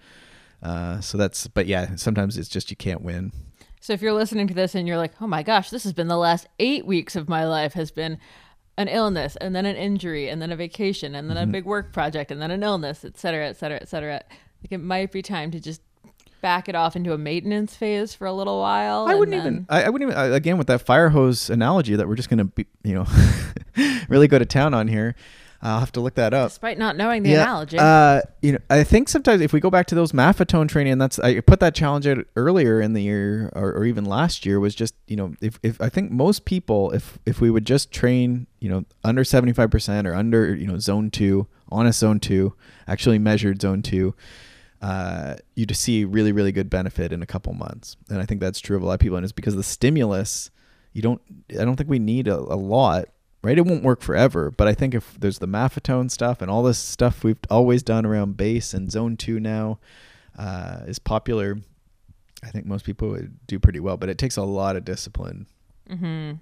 uh, 0.63 1.01
so 1.01 1.17
that's 1.19 1.47
but 1.49 1.67
yeah 1.67 1.97
sometimes 1.97 2.37
it's 2.39 2.49
just 2.49 2.71
you 2.71 2.77
can't 2.77 3.03
win 3.03 3.33
So 3.81 3.93
if 3.95 4.03
you're 4.03 4.13
listening 4.13 4.47
to 4.49 4.55
this 4.55 4.75
and 4.75 4.87
you're 4.87 4.97
like, 4.99 5.13
"Oh 5.21 5.27
my 5.27 5.43
gosh, 5.43 5.71
this 5.71 5.85
has 5.85 5.93
been 5.93 6.09
the 6.09 6.17
last 6.19 6.47
8 6.59 6.85
weeks 6.87 7.17
of 7.17 7.29
my 7.29 7.45
life 7.47 7.73
has 7.75 7.91
been 7.91 8.19
an 8.77 8.89
illness 8.89 9.37
and 9.37 9.55
then 9.57 9.67
an 9.67 9.77
injury 9.77 10.29
and 10.29 10.41
then 10.41 10.53
a 10.53 10.57
vacation 10.57 11.15
and 11.15 11.29
then 11.29 11.37
Mm-hmm. 11.37 11.49
a 11.51 11.53
big 11.53 11.65
work 11.65 11.93
project 11.93 12.31
and 12.31 12.41
then 12.41 12.51
an 12.51 12.63
illness, 12.63 13.05
et 13.05 13.19
cetera, 13.19 13.47
et 13.49 13.57
cetera, 13.57 13.79
et 13.81 13.89
cetera." 13.89 14.23
Like 14.63 14.73
it 14.73 14.79
might 14.79 15.11
be 15.13 15.23
time 15.23 15.51
to 15.53 15.61
just 15.61 15.81
back 16.43 16.69
it 16.69 16.75
off 16.75 16.97
into 16.97 17.13
a 17.13 17.19
maintenance 17.19 17.75
phase 17.75 18.15
for 18.15 18.27
a 18.27 18.33
little 18.33 18.61
while. 18.61 19.07
I 19.09 19.15
wouldn't 19.15 19.37
then- 19.43 19.53
even. 19.53 19.67
I, 19.71 19.85
I 19.85 19.89
wouldn't 19.89 20.11
even. 20.11 20.33
Again, 20.33 20.59
with 20.59 20.67
that 20.69 20.83
fire 20.83 21.09
hose 21.11 21.49
analogy 21.51 21.97
that 21.97 22.07
we're 22.09 22.17
just 22.17 22.29
gonna 22.29 22.45
be, 22.45 22.67
you 22.85 22.95
know, 22.95 23.07
really 24.09 24.29
go 24.29 24.39
to 24.39 24.45
town 24.47 24.75
on 24.75 24.89
here. 24.89 25.15
I'll 25.63 25.81
have 25.81 25.93
to 25.93 26.01
look 26.01 26.15
that 26.15 26.33
up. 26.33 26.51
Despite 26.51 26.79
not 26.79 26.97
knowing 26.97 27.23
the 27.23 27.35
analogy. 27.35 27.77
Uh, 27.79 28.23
you 28.41 28.53
know, 28.53 28.59
I 28.71 28.83
think 28.83 29.11
sometimes 29.11 29.43
if 29.43 29.53
we 29.53 29.61
go 29.61 29.69
back 29.69 29.87
to 29.89 29.95
those 29.95 30.13
maffetone 30.13 30.69
training, 30.69 30.95
and 30.95 31.01
that's 31.01 31.19
I 31.19 31.41
put 31.41 31.61
that 31.61 31.75
challenge 31.75 32.07
out 32.07 32.19
earlier 32.35 32.81
in 32.81 32.95
the 32.95 33.03
year 33.03 33.51
or, 33.55 33.73
or 33.73 33.85
even 33.85 34.07
last 34.07 34.47
year 34.47 34.59
was 34.59 34.75
just 34.75 34.95
you 35.07 35.17
know 35.17 35.35
if, 35.43 35.59
if 35.63 35.79
I 35.81 35.91
think 35.91 36.11
most 36.11 36.47
people 36.47 36.91
if 36.93 37.19
if 37.27 37.43
we 37.43 37.51
would 37.51 37.67
just 37.67 37.93
train 37.93 38.47
you 38.61 38.71
know 38.71 38.85
under 39.05 39.23
seventy 39.23 39.53
five 39.53 39.71
percent 39.71 40.07
or 40.07 40.15
under 40.15 40.55
you 40.55 40.67
know 40.67 40.79
zone 40.79 41.11
two 41.11 41.47
on 41.69 41.87
a 41.87 41.93
zone 41.93 42.21
two 42.21 42.55
actually 42.89 43.19
measured 43.19 43.61
zone 43.61 43.83
two. 43.83 44.15
Uh, 44.81 45.37
you 45.57 45.67
to 45.67 45.75
see 45.75 46.07
really 46.07 46.33
really 46.33 46.53
good 46.53 46.71
benefit 46.71 47.13
in 47.13 47.23
a 47.23 47.27
couple 47.27 47.53
months, 47.53 47.99
and 48.09 48.19
I 48.19 48.25
think 48.25 48.41
that's 48.41 48.61
true 48.61 48.79
of 48.79 48.83
a 48.83 48.87
lot 48.87 48.95
of 48.95 49.01
people, 49.01 49.19
and 49.19 49.25
it's 49.25 49.33
because 49.33 49.55
the 49.57 49.63
stimulus. 49.63 50.51
You 50.93 51.03
don't. 51.03 51.21
I 51.51 51.65
don't 51.65 51.77
think 51.77 51.89
we 51.89 52.01
need 52.01 52.27
a, 52.27 52.37
a 52.37 52.57
lot 52.57 53.11
right? 53.43 53.59
It 53.59 53.67
won't 53.67 53.83
work 53.83 54.03
forever, 54.03 54.51
but 54.51 54.69
I 54.69 54.75
think 54.75 54.95
if 54.95 55.19
there's 55.19 55.39
the 55.39 55.49
maffetone 55.49 56.11
stuff 56.11 56.43
and 56.43 56.51
all 56.51 56.63
this 56.63 56.79
stuff 56.79 57.25
we've 57.25 57.39
always 57.49 57.83
done 57.83 58.05
around 58.05 58.37
base 58.37 58.75
and 58.75 58.91
zone 58.91 59.17
two 59.17 59.41
now 59.41 59.79
uh, 60.39 60.81
is 60.87 60.99
popular, 60.99 61.59
I 62.43 62.51
think 62.51 62.67
most 62.67 62.85
people 62.85 63.09
would 63.11 63.47
do 63.47 63.59
pretty 63.59 63.81
well. 63.81 63.97
But 63.97 64.09
it 64.09 64.19
takes 64.19 64.37
a 64.37 64.43
lot 64.43 64.77
of 64.77 64.85
discipline. 64.85 65.47
mm-hmm. 65.89 66.33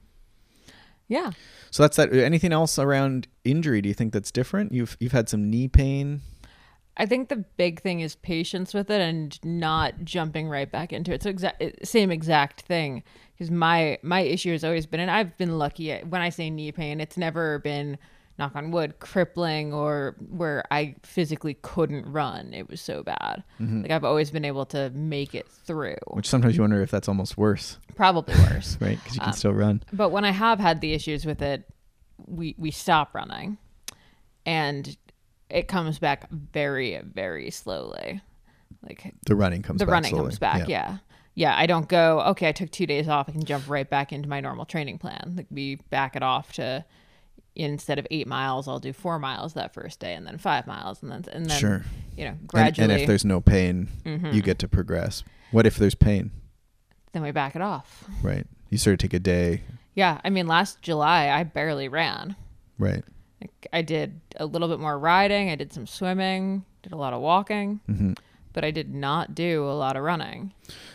Yeah. 1.08 1.30
So 1.70 1.82
that's 1.82 1.96
that. 1.96 2.12
Anything 2.12 2.52
else 2.52 2.78
around 2.78 3.28
injury? 3.42 3.80
Do 3.80 3.88
you 3.88 3.94
think 3.94 4.12
that's 4.12 4.30
different? 4.30 4.72
You've 4.72 4.96
you've 5.00 5.12
had 5.12 5.28
some 5.28 5.48
knee 5.48 5.66
pain. 5.66 6.20
I 6.98 7.06
think 7.06 7.28
the 7.28 7.36
big 7.56 7.80
thing 7.80 8.00
is 8.00 8.16
patience 8.16 8.74
with 8.74 8.90
it 8.90 9.00
and 9.00 9.38
not 9.44 10.04
jumping 10.04 10.48
right 10.48 10.70
back 10.70 10.92
into 10.92 11.12
it. 11.12 11.22
So 11.22 11.30
exact 11.30 11.62
eh, 11.62 11.70
same 11.84 12.10
exact 12.10 12.62
thing 12.62 13.02
because 13.36 13.50
my 13.50 13.98
my 14.02 14.20
issue 14.20 14.50
has 14.52 14.64
always 14.64 14.86
been, 14.86 15.00
and 15.00 15.10
I've 15.10 15.36
been 15.38 15.58
lucky. 15.58 15.92
At, 15.92 16.08
when 16.08 16.20
I 16.20 16.30
say 16.30 16.50
knee 16.50 16.72
pain, 16.72 17.00
it's 17.00 17.16
never 17.16 17.60
been 17.60 17.98
knock 18.38 18.54
on 18.54 18.70
wood 18.70 19.00
crippling 19.00 19.72
or 19.74 20.14
where 20.28 20.62
I 20.70 20.94
physically 21.02 21.54
couldn't 21.62 22.06
run. 22.06 22.52
It 22.54 22.68
was 22.68 22.80
so 22.80 23.02
bad. 23.02 23.42
Mm-hmm. 23.60 23.82
Like 23.82 23.90
I've 23.90 24.04
always 24.04 24.30
been 24.30 24.44
able 24.44 24.64
to 24.66 24.90
make 24.90 25.34
it 25.34 25.48
through. 25.48 25.96
Which 26.08 26.28
sometimes 26.28 26.56
you 26.56 26.62
wonder 26.62 26.80
if 26.82 26.90
that's 26.90 27.08
almost 27.08 27.36
worse, 27.36 27.78
Probably 27.96 28.34
worse. 28.50 28.76
right? 28.80 28.96
Because 28.98 29.14
you 29.14 29.20
can 29.20 29.28
Um, 29.30 29.34
still 29.34 29.52
run. 29.54 29.82
But 29.92 30.10
when 30.10 30.24
I 30.24 30.30
have 30.30 30.60
had 30.60 30.80
the 30.80 30.94
issues 30.94 31.24
with 31.26 31.42
it, 31.42 31.64
we 32.26 32.54
we 32.58 32.70
stop 32.72 33.14
running, 33.14 33.58
and 34.46 34.96
it 35.50 35.68
comes 35.68 35.98
back 35.98 36.28
very 36.30 37.00
very 37.02 37.50
slowly. 37.50 38.20
Like 38.82 39.14
The 39.26 39.34
running 39.34 39.62
comes. 39.62 39.78
the 39.80 39.86
back 39.86 39.92
running 39.92 40.10
slowly. 40.10 40.24
comes 40.26 40.38
back. 40.38 40.68
Yeah. 40.68 40.98
yeah. 41.34 41.54
I 41.56 41.66
don't 41.66 41.88
go. 41.88 42.20
Okay, 42.28 42.48
I 42.48 42.52
took 42.52 42.70
two 42.70 42.86
days 42.86 43.08
off. 43.08 43.28
I 43.28 43.32
can 43.32 43.44
jump 43.44 43.64
right 43.68 43.88
back 43.88 44.12
into 44.12 44.28
my 44.28 44.40
normal 44.40 44.64
training 44.66 44.98
plan. 44.98 45.34
Like 45.36 45.46
we 45.50 45.76
back 45.90 46.14
it 46.16 46.22
off 46.22 46.52
to 46.54 46.84
instead 47.56 47.98
of 47.98 48.06
eight 48.12 48.28
miles, 48.28 48.68
I'll 48.68 48.78
do 48.78 48.92
four 48.92 49.18
miles 49.18 49.54
that 49.54 49.74
first 49.74 49.98
day, 49.98 50.14
and 50.14 50.24
then 50.24 50.38
five 50.38 50.66
miles, 50.68 51.02
and 51.02 51.10
then 51.10 51.24
and 51.32 51.46
then 51.46 51.58
Sure. 51.58 51.84
you 52.16 52.24
know 52.26 52.36
gradually. 52.46 52.84
Mm-hmm. 52.86 52.92
and 52.92 53.00
if 53.02 53.06
there's 53.08 53.24
no 53.24 53.40
pain, 53.40 53.88
you 54.32 54.42
get 54.42 54.58
to 54.60 54.68
progress. 54.68 55.24
What 55.50 55.66
if 55.66 55.76
there's 55.76 55.94
pain? 55.96 56.30
then 57.12 57.22
we 57.22 57.30
back 57.30 57.56
it 57.56 57.62
off. 57.62 58.04
Right. 58.22 58.46
You 58.68 58.76
sort 58.76 58.92
of 58.92 58.98
take 58.98 59.14
a 59.14 59.18
day. 59.18 59.62
Yeah, 59.94 60.20
I 60.22 60.28
mean, 60.30 60.46
last 60.46 60.82
July 60.82 61.30
I 61.30 61.42
barely 61.42 61.88
ran. 61.88 62.36
Right. 62.78 63.02
Like, 63.40 63.66
I 63.72 63.82
did 63.82 64.20
a 64.36 64.46
little 64.46 64.68
bit 64.68 64.80
more 64.80 64.98
riding. 64.98 65.50
I 65.50 65.54
did 65.54 65.72
some 65.72 65.86
swimming. 65.86 66.64
Did 66.82 66.92
a 66.92 66.96
lot 66.96 67.12
of 67.12 67.20
walking. 67.20 67.80
hmm 67.86 68.12
But 68.52 68.64
I 68.64 68.70
did 68.70 68.92
not 68.94 69.34
do 69.34 69.64
a 69.64 69.72
lot 69.76 69.96
of 69.96 70.02
running. 70.02 70.52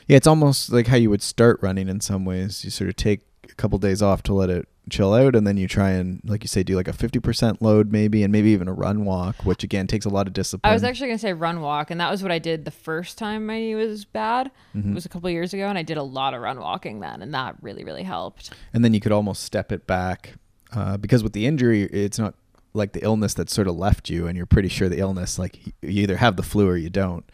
Yeah, 0.07 0.17
it's 0.17 0.27
almost 0.27 0.71
like 0.71 0.87
how 0.87 0.97
you 0.97 1.09
would 1.09 1.21
start 1.21 1.59
running 1.61 1.87
in 1.87 2.01
some 2.01 2.25
ways. 2.25 2.63
You 2.65 2.71
sort 2.71 2.89
of 2.89 2.95
take 2.95 3.21
a 3.49 3.55
couple 3.55 3.77
days 3.79 4.01
off 4.01 4.23
to 4.23 4.33
let 4.33 4.49
it 4.49 4.67
chill 4.89 5.13
out, 5.13 5.33
and 5.33 5.47
then 5.47 5.55
you 5.55 5.65
try 5.65 5.91
and, 5.91 6.19
like 6.25 6.43
you 6.43 6.49
say, 6.49 6.61
do 6.61 6.75
like 6.75 6.89
a 6.89 6.93
50% 6.93 7.61
load 7.61 7.89
maybe, 7.89 8.21
and 8.21 8.33
maybe 8.33 8.49
even 8.49 8.67
a 8.67 8.73
run 8.73 9.05
walk, 9.05 9.45
which 9.45 9.63
again 9.63 9.87
takes 9.87 10.05
a 10.05 10.09
lot 10.09 10.27
of 10.27 10.33
discipline. 10.33 10.69
I 10.69 10.73
was 10.73 10.83
actually 10.83 11.07
gonna 11.07 11.19
say 11.19 11.31
run 11.31 11.61
walk, 11.61 11.89
and 11.89 12.01
that 12.01 12.11
was 12.11 12.21
what 12.21 12.33
I 12.33 12.39
did 12.39 12.65
the 12.65 12.71
first 12.71 13.17
time 13.17 13.45
my 13.45 13.59
knee 13.59 13.75
was 13.75 14.03
bad. 14.03 14.51
Mm-hmm. 14.75 14.91
It 14.91 14.95
was 14.95 15.05
a 15.05 15.09
couple 15.09 15.29
years 15.29 15.53
ago, 15.53 15.67
and 15.67 15.77
I 15.77 15.83
did 15.83 15.95
a 15.95 16.03
lot 16.03 16.33
of 16.33 16.41
run 16.41 16.59
walking 16.59 16.99
then, 16.99 17.21
and 17.21 17.33
that 17.33 17.55
really 17.61 17.85
really 17.85 18.03
helped. 18.03 18.51
and 18.73 18.83
then 18.83 18.93
you 18.93 18.99
could 18.99 19.13
almost 19.13 19.43
step 19.43 19.71
it 19.71 19.87
back 19.87 20.33
uh, 20.75 20.97
because 20.97 21.23
with 21.23 21.33
the 21.33 21.45
injury, 21.45 21.83
it's 21.83 22.17
not 22.19 22.35
like 22.73 22.93
the 22.93 23.03
illness 23.03 23.33
that 23.35 23.49
sort 23.49 23.67
of 23.67 23.75
left 23.75 24.09
you, 24.09 24.27
and 24.27 24.35
you're 24.35 24.45
pretty 24.47 24.69
sure 24.69 24.89
the 24.89 24.99
illness, 24.99 25.37
like 25.37 25.65
you 25.65 25.73
either 26.03 26.17
have 26.17 26.35
the 26.35 26.43
flu 26.43 26.67
or 26.67 26.77
you 26.77 26.89
don't. 26.89 27.25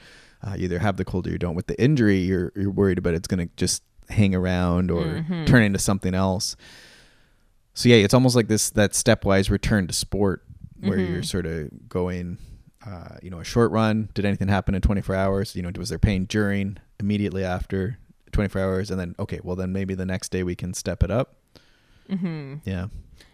Uh, 0.45 0.55
you 0.57 0.63
either 0.65 0.79
have 0.79 0.97
the 0.97 1.05
cold 1.05 1.27
or 1.27 1.31
you 1.31 1.37
don't. 1.37 1.55
With 1.55 1.67
the 1.67 1.81
injury, 1.81 2.17
you're 2.19 2.51
you're 2.55 2.71
worried 2.71 2.97
about 2.97 3.13
it's 3.13 3.27
going 3.27 3.45
to 3.47 3.53
just 3.55 3.83
hang 4.09 4.33
around 4.33 4.89
or 4.91 5.05
Mhm. 5.29 5.45
turn 5.45 5.63
into 5.63 5.79
something 5.79 6.13
else. 6.15 6.55
So 7.73 7.89
yeah, 7.89 7.97
it's 7.97 8.13
almost 8.13 8.35
like 8.35 8.47
this 8.47 8.69
that 8.71 8.91
stepwise 8.91 9.49
return 9.49 9.87
to 9.87 9.93
sport 9.93 10.43
where 10.81 10.97
Mhm. 10.97 11.07
you're 11.09 11.23
sort 11.23 11.45
of 11.45 11.89
going, 11.89 12.37
uh, 12.85 13.17
you 13.21 13.29
know, 13.29 13.39
a 13.39 13.43
short 13.43 13.71
run. 13.71 14.09
Did 14.13 14.25
anything 14.25 14.47
happen 14.47 14.75
in 14.75 14.81
24 14.81 15.15
hours? 15.15 15.55
You 15.55 15.61
know, 15.61 15.71
was 15.77 15.89
there 15.89 15.99
pain 15.99 16.25
during, 16.25 16.77
immediately 16.99 17.43
after 17.43 17.97
24 18.31 18.61
hours, 18.61 18.91
and 18.91 18.99
then 18.99 19.15
okay, 19.19 19.39
well 19.43 19.55
then 19.55 19.71
maybe 19.71 19.93
the 19.93 20.05
next 20.05 20.29
day 20.31 20.43
we 20.43 20.55
can 20.55 20.73
step 20.73 21.03
it 21.03 21.11
up. 21.11 21.35
hmm 22.09 22.55
Yeah. 22.65 22.87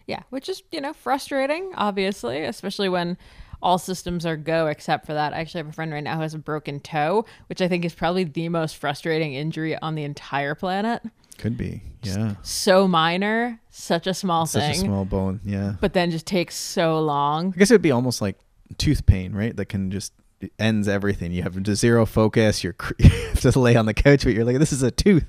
Yeah, 0.07 0.23
which 0.29 0.49
is 0.49 0.63
you 0.71 0.81
know 0.81 0.93
frustrating, 0.93 1.71
obviously, 1.75 2.43
especially 2.43 2.89
when 2.89 3.17
all 3.61 3.77
systems 3.79 4.25
are 4.25 4.37
go 4.37 4.67
except 4.67 5.05
for 5.05 5.13
that. 5.13 5.33
I 5.33 5.37
actually 5.37 5.59
have 5.59 5.69
a 5.69 5.73
friend 5.73 5.91
right 5.91 6.03
now 6.03 6.15
who 6.15 6.21
has 6.21 6.33
a 6.33 6.39
broken 6.39 6.79
toe, 6.79 7.25
which 7.47 7.61
I 7.61 7.67
think 7.67 7.85
is 7.85 7.93
probably 7.95 8.23
the 8.23 8.49
most 8.49 8.77
frustrating 8.77 9.33
injury 9.33 9.77
on 9.77 9.95
the 9.95 10.03
entire 10.03 10.53
planet. 10.55 11.01
Could 11.37 11.57
be. 11.57 11.81
Yeah. 12.03 12.35
So 12.43 12.87
minor, 12.87 13.59
such 13.69 14.07
a 14.07 14.13
small 14.13 14.45
Such 14.45 14.61
thing, 14.61 14.71
a 14.71 14.75
small 14.75 15.05
bone. 15.05 15.41
Yeah. 15.43 15.75
but 15.81 15.93
then 15.93 16.11
just 16.11 16.27
takes 16.27 16.55
so 16.55 16.99
long. 16.99 17.53
I 17.55 17.57
guess 17.57 17.71
it 17.71 17.73
would 17.73 17.81
be 17.81 17.91
almost 17.91 18.21
like 18.21 18.37
tooth 18.77 19.05
pain, 19.05 19.33
right? 19.33 19.55
That 19.55 19.65
can 19.65 19.91
just 19.91 20.13
ends 20.59 20.87
everything. 20.87 21.31
You 21.31 21.43
have 21.43 21.57
zero 21.75 22.05
focus. 22.05 22.63
You're 22.63 22.73
cr- 22.73 22.93
you 22.99 23.09
have 23.09 23.41
to 23.41 23.59
lay 23.59 23.75
on 23.75 23.85
the 23.85 23.93
couch, 23.93 24.23
but 24.23 24.33
you're 24.33 24.45
like, 24.45 24.59
this 24.59 24.71
is 24.71 24.83
a 24.83 24.91
tooth. 24.91 25.25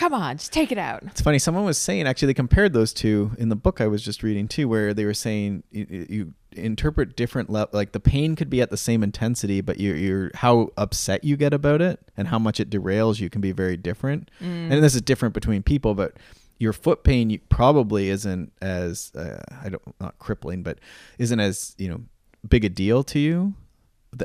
Come 0.00 0.14
on, 0.14 0.38
just 0.38 0.50
take 0.50 0.72
it 0.72 0.78
out. 0.78 1.02
It's 1.02 1.20
funny. 1.20 1.38
Someone 1.38 1.66
was 1.66 1.76
saying 1.76 2.06
actually 2.06 2.28
they 2.28 2.34
compared 2.34 2.72
those 2.72 2.94
two 2.94 3.32
in 3.36 3.50
the 3.50 3.54
book 3.54 3.82
I 3.82 3.86
was 3.86 4.02
just 4.02 4.22
reading 4.22 4.48
too, 4.48 4.66
where 4.66 4.94
they 4.94 5.04
were 5.04 5.12
saying 5.12 5.62
you, 5.70 6.06
you 6.08 6.34
interpret 6.52 7.16
different 7.16 7.50
le- 7.50 7.68
like 7.72 7.92
the 7.92 8.00
pain 8.00 8.34
could 8.34 8.48
be 8.48 8.62
at 8.62 8.70
the 8.70 8.78
same 8.78 9.02
intensity, 9.02 9.60
but 9.60 9.78
you're, 9.78 9.96
you're 9.96 10.30
how 10.36 10.70
upset 10.78 11.22
you 11.22 11.36
get 11.36 11.52
about 11.52 11.82
it 11.82 12.00
and 12.16 12.28
how 12.28 12.38
much 12.38 12.60
it 12.60 12.70
derails 12.70 13.20
you 13.20 13.28
can 13.28 13.42
be 13.42 13.52
very 13.52 13.76
different. 13.76 14.30
Mm. 14.40 14.72
And 14.72 14.82
this 14.82 14.94
is 14.94 15.02
different 15.02 15.34
between 15.34 15.62
people, 15.62 15.94
but 15.94 16.16
your 16.58 16.72
foot 16.72 17.04
pain 17.04 17.28
you, 17.28 17.40
probably 17.50 18.08
isn't 18.08 18.54
as 18.62 19.12
uh, 19.14 19.42
I 19.62 19.68
don't 19.68 19.82
not 20.00 20.18
crippling, 20.18 20.62
but 20.62 20.78
isn't 21.18 21.40
as 21.40 21.74
you 21.76 21.90
know 21.90 22.00
big 22.48 22.64
a 22.64 22.70
deal 22.70 23.04
to 23.04 23.18
you 23.18 23.52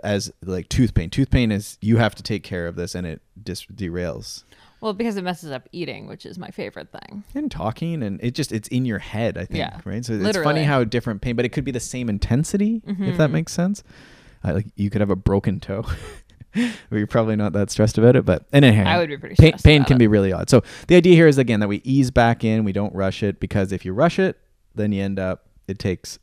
as 0.06 0.32
like 0.42 0.70
tooth 0.70 0.94
pain. 0.94 1.10
Tooth 1.10 1.30
pain 1.30 1.52
is 1.52 1.78
you 1.82 1.98
have 1.98 2.16
to 2.16 2.24
take 2.24 2.44
care 2.44 2.66
of 2.66 2.78
this, 2.78 2.96
and 2.96 3.06
it 3.06 3.22
dis- 3.44 3.66
derails. 3.66 4.46
Well, 4.82 4.94
because 4.94 5.16
it 5.18 5.24
messes 5.24 5.52
up 5.52 5.68
eating, 5.72 6.08
which 6.08 6.26
is 6.26 6.38
my 6.38 6.50
favorite 6.50 6.92
thing. 6.92 7.24
and 7.34 7.50
talking 7.50 8.04
and 8.04 8.20
it 8.24 8.36
just 8.36 8.52
it's 8.52 8.68
in 8.70 8.86
your 8.86 9.00
head 9.00 9.38
i 9.38 9.46
think 9.46 9.58
Yeah, 9.58 9.80
right 9.86 10.04
so 10.06 10.14
it's 10.14 10.38
funny 10.40 10.64
how 10.64 10.84
different 10.84 11.22
pain 11.22 11.36
but 11.36 11.46
it 11.46 11.50
could 11.50 11.64
be 11.64 11.72
the 11.72 11.80
same 11.80 12.10
intensity 12.10 12.82
if 12.86 13.18
that 13.18 13.30
Mhm. 13.30 13.34
makes 13.34 13.52
sense 13.54 13.84
uh, 14.44 14.54
like 14.54 14.68
you 14.76 14.90
could 14.90 15.02
have 15.02 15.10
a 15.10 15.16
broken 15.16 15.60
toe 15.60 15.86
you're 16.92 17.08
probably 17.08 17.36
not 17.36 17.54
that 17.54 17.70
stressed 17.70 17.98
about 17.98 18.16
it 18.16 18.26
but 18.26 18.46
anyhow 18.54 18.84
I 18.88 18.98
would 19.00 19.10
be 19.10 19.18
pretty 19.18 19.36
pain, 19.36 19.54
pain 19.64 19.84
can 19.84 19.96
it. 19.96 20.00
be 20.00 20.08
really 20.08 20.32
odd 20.32 20.50
so 20.50 20.62
the 20.88 20.96
idea 20.96 21.16
here 21.16 21.28
is 21.28 21.38
again 21.38 21.60
that 21.62 21.68
we 21.68 21.82
ease 21.84 22.12
back 22.12 22.44
in 22.44 22.64
we 22.64 22.72
don't 22.72 22.94
rush 22.96 23.24
it 23.24 23.40
because 23.40 23.72
if 23.72 23.84
you 23.86 23.94
rush 23.94 24.20
it 24.20 24.40
then 24.74 24.92
you 24.92 25.02
end 25.04 25.20
up 25.20 25.48
it 25.68 25.80
takes 25.80 26.20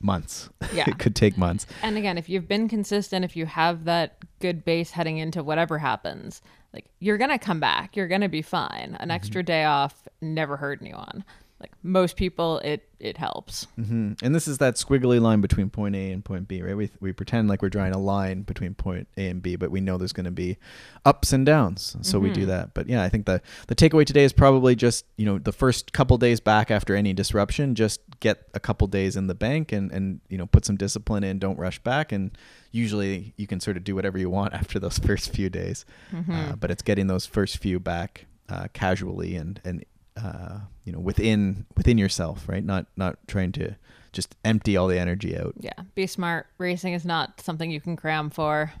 months 0.00 0.48
Yeah. 0.74 0.84
it 0.88 0.98
could 0.98 1.14
take 1.14 1.38
months 1.38 1.66
And 1.82 1.96
again, 1.96 2.18
if 2.18 2.28
you've 2.28 2.46
been 2.48 2.68
consistent, 2.68 3.24
if 3.24 3.34
you 3.36 3.46
have 3.46 3.84
that 3.84 4.18
good 4.40 4.64
base 4.64 4.90
heading 4.90 5.16
into 5.18 5.42
whatever 5.42 5.78
happens, 5.78 6.42
like 6.76 6.86
you're 7.00 7.18
gonna 7.18 7.38
come 7.38 7.58
back. 7.60 7.96
You're 7.96 8.08
gonna 8.08 8.28
be 8.28 8.42
fine. 8.42 8.90
Mm-hmm. 8.92 9.02
An 9.02 9.10
extra 9.10 9.42
day 9.42 9.64
off 9.64 10.06
never 10.20 10.56
hurt 10.56 10.80
anyone. 10.82 11.24
Like 11.58 11.72
most 11.82 12.16
people, 12.16 12.58
it 12.58 12.86
it 13.00 13.16
helps. 13.16 13.66
hmm 13.76 14.12
And 14.22 14.34
this 14.34 14.46
is 14.46 14.58
that 14.58 14.74
squiggly 14.74 15.18
line 15.20 15.40
between 15.40 15.70
point 15.70 15.96
A 15.96 16.12
and 16.12 16.22
point 16.22 16.48
B, 16.48 16.60
right? 16.62 16.76
We, 16.76 16.90
we 17.00 17.12
pretend 17.14 17.48
like 17.48 17.62
we're 17.62 17.70
drawing 17.70 17.94
a 17.94 17.98
line 17.98 18.42
between 18.42 18.74
point 18.74 19.08
A 19.16 19.28
and 19.28 19.40
B, 19.42 19.56
but 19.56 19.70
we 19.70 19.80
know 19.80 19.96
there's 19.96 20.12
going 20.12 20.24
to 20.26 20.30
be 20.30 20.58
ups 21.06 21.32
and 21.32 21.46
downs. 21.46 21.96
So 22.02 22.18
we 22.18 22.30
do 22.30 22.42
Mhm. 22.44 22.46
that. 22.48 22.74
But 22.74 22.88
yeah, 22.88 23.02
I 23.02 23.08
think 23.08 23.24
the, 23.26 23.40
the 23.68 23.74
takeaway 23.74 24.04
today 24.04 24.24
is 24.24 24.32
probably 24.34 24.74
just, 24.76 25.06
you 25.16 25.24
know, 25.24 25.38
the 25.38 25.52
first 25.52 25.92
couple 25.94 26.18
days 26.18 26.40
back 26.40 26.70
after 26.70 26.94
any 26.94 27.12
disruption, 27.14 27.74
just 27.74 28.00
get 28.20 28.48
a 28.54 28.60
couple 28.60 28.86
days 28.86 29.16
in 29.16 29.26
the 29.26 29.34
bank 29.34 29.72
and, 29.72 29.90
and, 29.92 30.20
you 30.28 30.38
know, 30.38 30.46
put 30.46 30.64
some 30.64 30.76
discipline 30.76 31.24
in, 31.24 31.38
don't 31.38 31.58
rush 31.58 31.78
back. 31.80 32.12
And 32.12 32.36
usually 32.72 33.34
you 33.36 33.46
can 33.46 33.60
sort 33.60 33.76
of 33.76 33.84
do 33.84 33.94
whatever 33.94 34.18
you 34.18 34.30
want 34.30 34.54
after 34.60 34.78
those 34.78 34.98
first 34.98 35.32
few 35.32 35.48
days. 35.48 35.84
Mm-hmm. 36.12 36.32
Uh, 36.32 36.56
but 36.56 36.70
it's 36.70 36.82
getting 36.82 37.06
those 37.06 37.26
first 37.26 37.58
few 37.58 37.78
back 37.78 38.26
uh, 38.48 38.68
casually 38.72 39.36
and, 39.36 39.60
and, 39.64 39.84
uh, 40.16 40.60
you 40.84 40.92
know, 40.92 40.98
within 40.98 41.66
within 41.76 41.98
yourself, 41.98 42.48
right? 42.48 42.64
Not 42.64 42.86
not 42.96 43.18
trying 43.26 43.52
to 43.52 43.76
just 44.12 44.34
empty 44.44 44.76
all 44.76 44.88
the 44.88 44.98
energy 44.98 45.36
out. 45.36 45.54
Yeah, 45.60 45.74
be 45.94 46.06
smart. 46.06 46.46
Racing 46.58 46.94
is 46.94 47.04
not 47.04 47.40
something 47.40 47.70
you 47.70 47.80
can 47.80 47.96
cram 47.96 48.30
for. 48.30 48.72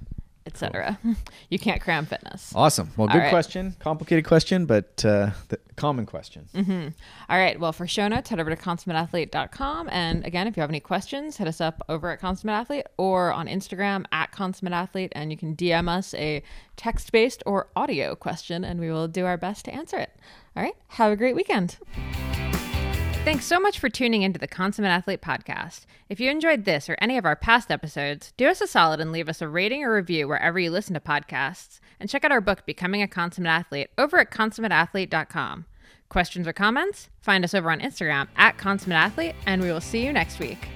Etc. 0.46 0.98
You 1.48 1.58
can't 1.58 1.80
cram 1.80 2.06
fitness. 2.06 2.52
Awesome. 2.54 2.90
Well, 2.96 3.06
good 3.06 3.18
right. 3.18 3.30
question. 3.30 3.76
Complicated 3.78 4.24
question, 4.24 4.66
but 4.66 5.04
uh, 5.04 5.30
the 5.48 5.58
common 5.76 6.06
question. 6.06 6.48
All 7.28 7.38
right. 7.38 7.58
Well, 7.58 7.72
for 7.72 7.86
show 7.86 8.08
notes, 8.08 8.28
head 8.30 8.40
over 8.40 8.50
to 8.50 8.56
consummateathlete.com. 8.56 9.88
And 9.90 10.24
again, 10.24 10.46
if 10.46 10.56
you 10.56 10.62
have 10.62 10.70
any 10.70 10.80
questions, 10.80 11.36
hit 11.36 11.46
us 11.46 11.60
up 11.60 11.82
over 11.88 12.10
at 12.10 12.20
Consummate 12.20 12.54
Athlete 12.54 12.86
or 12.96 13.32
on 13.32 13.46
Instagram 13.46 14.06
at 14.12 14.32
Consummate 14.32 14.72
Athlete. 14.72 15.12
And 15.14 15.30
you 15.30 15.36
can 15.36 15.54
DM 15.54 15.88
us 15.88 16.14
a 16.14 16.42
text 16.76 17.12
based 17.12 17.42
or 17.46 17.68
audio 17.76 18.14
question, 18.14 18.64
and 18.64 18.80
we 18.80 18.90
will 18.90 19.08
do 19.08 19.24
our 19.24 19.36
best 19.36 19.66
to 19.66 19.74
answer 19.74 19.98
it. 19.98 20.10
All 20.56 20.62
right. 20.62 20.74
Have 20.88 21.12
a 21.12 21.16
great 21.16 21.36
weekend. 21.36 21.76
Thanks 23.26 23.44
so 23.44 23.58
much 23.58 23.80
for 23.80 23.88
tuning 23.88 24.22
into 24.22 24.38
the 24.38 24.46
Consummate 24.46 24.92
Athlete 24.92 25.20
podcast. 25.20 25.84
If 26.08 26.20
you 26.20 26.30
enjoyed 26.30 26.64
this 26.64 26.88
or 26.88 26.96
any 27.00 27.18
of 27.18 27.24
our 27.24 27.34
past 27.34 27.72
episodes, 27.72 28.32
do 28.36 28.46
us 28.46 28.60
a 28.60 28.68
solid 28.68 29.00
and 29.00 29.10
leave 29.10 29.28
us 29.28 29.42
a 29.42 29.48
rating 29.48 29.82
or 29.82 29.92
review 29.92 30.28
wherever 30.28 30.60
you 30.60 30.70
listen 30.70 30.94
to 30.94 31.00
podcasts. 31.00 31.80
And 31.98 32.08
check 32.08 32.24
out 32.24 32.30
our 32.30 32.40
book, 32.40 32.64
Becoming 32.66 33.02
a 33.02 33.08
Consummate 33.08 33.50
Athlete, 33.50 33.90
over 33.98 34.20
at 34.20 34.30
consummateathlete.com. 34.30 35.66
Questions 36.08 36.46
or 36.46 36.52
comments? 36.52 37.08
Find 37.20 37.42
us 37.42 37.52
over 37.52 37.72
on 37.72 37.80
Instagram 37.80 38.28
at 38.36 38.58
Consummate 38.58 38.96
Athlete, 38.96 39.34
and 39.44 39.60
we 39.60 39.72
will 39.72 39.80
see 39.80 40.06
you 40.06 40.12
next 40.12 40.38
week. 40.38 40.68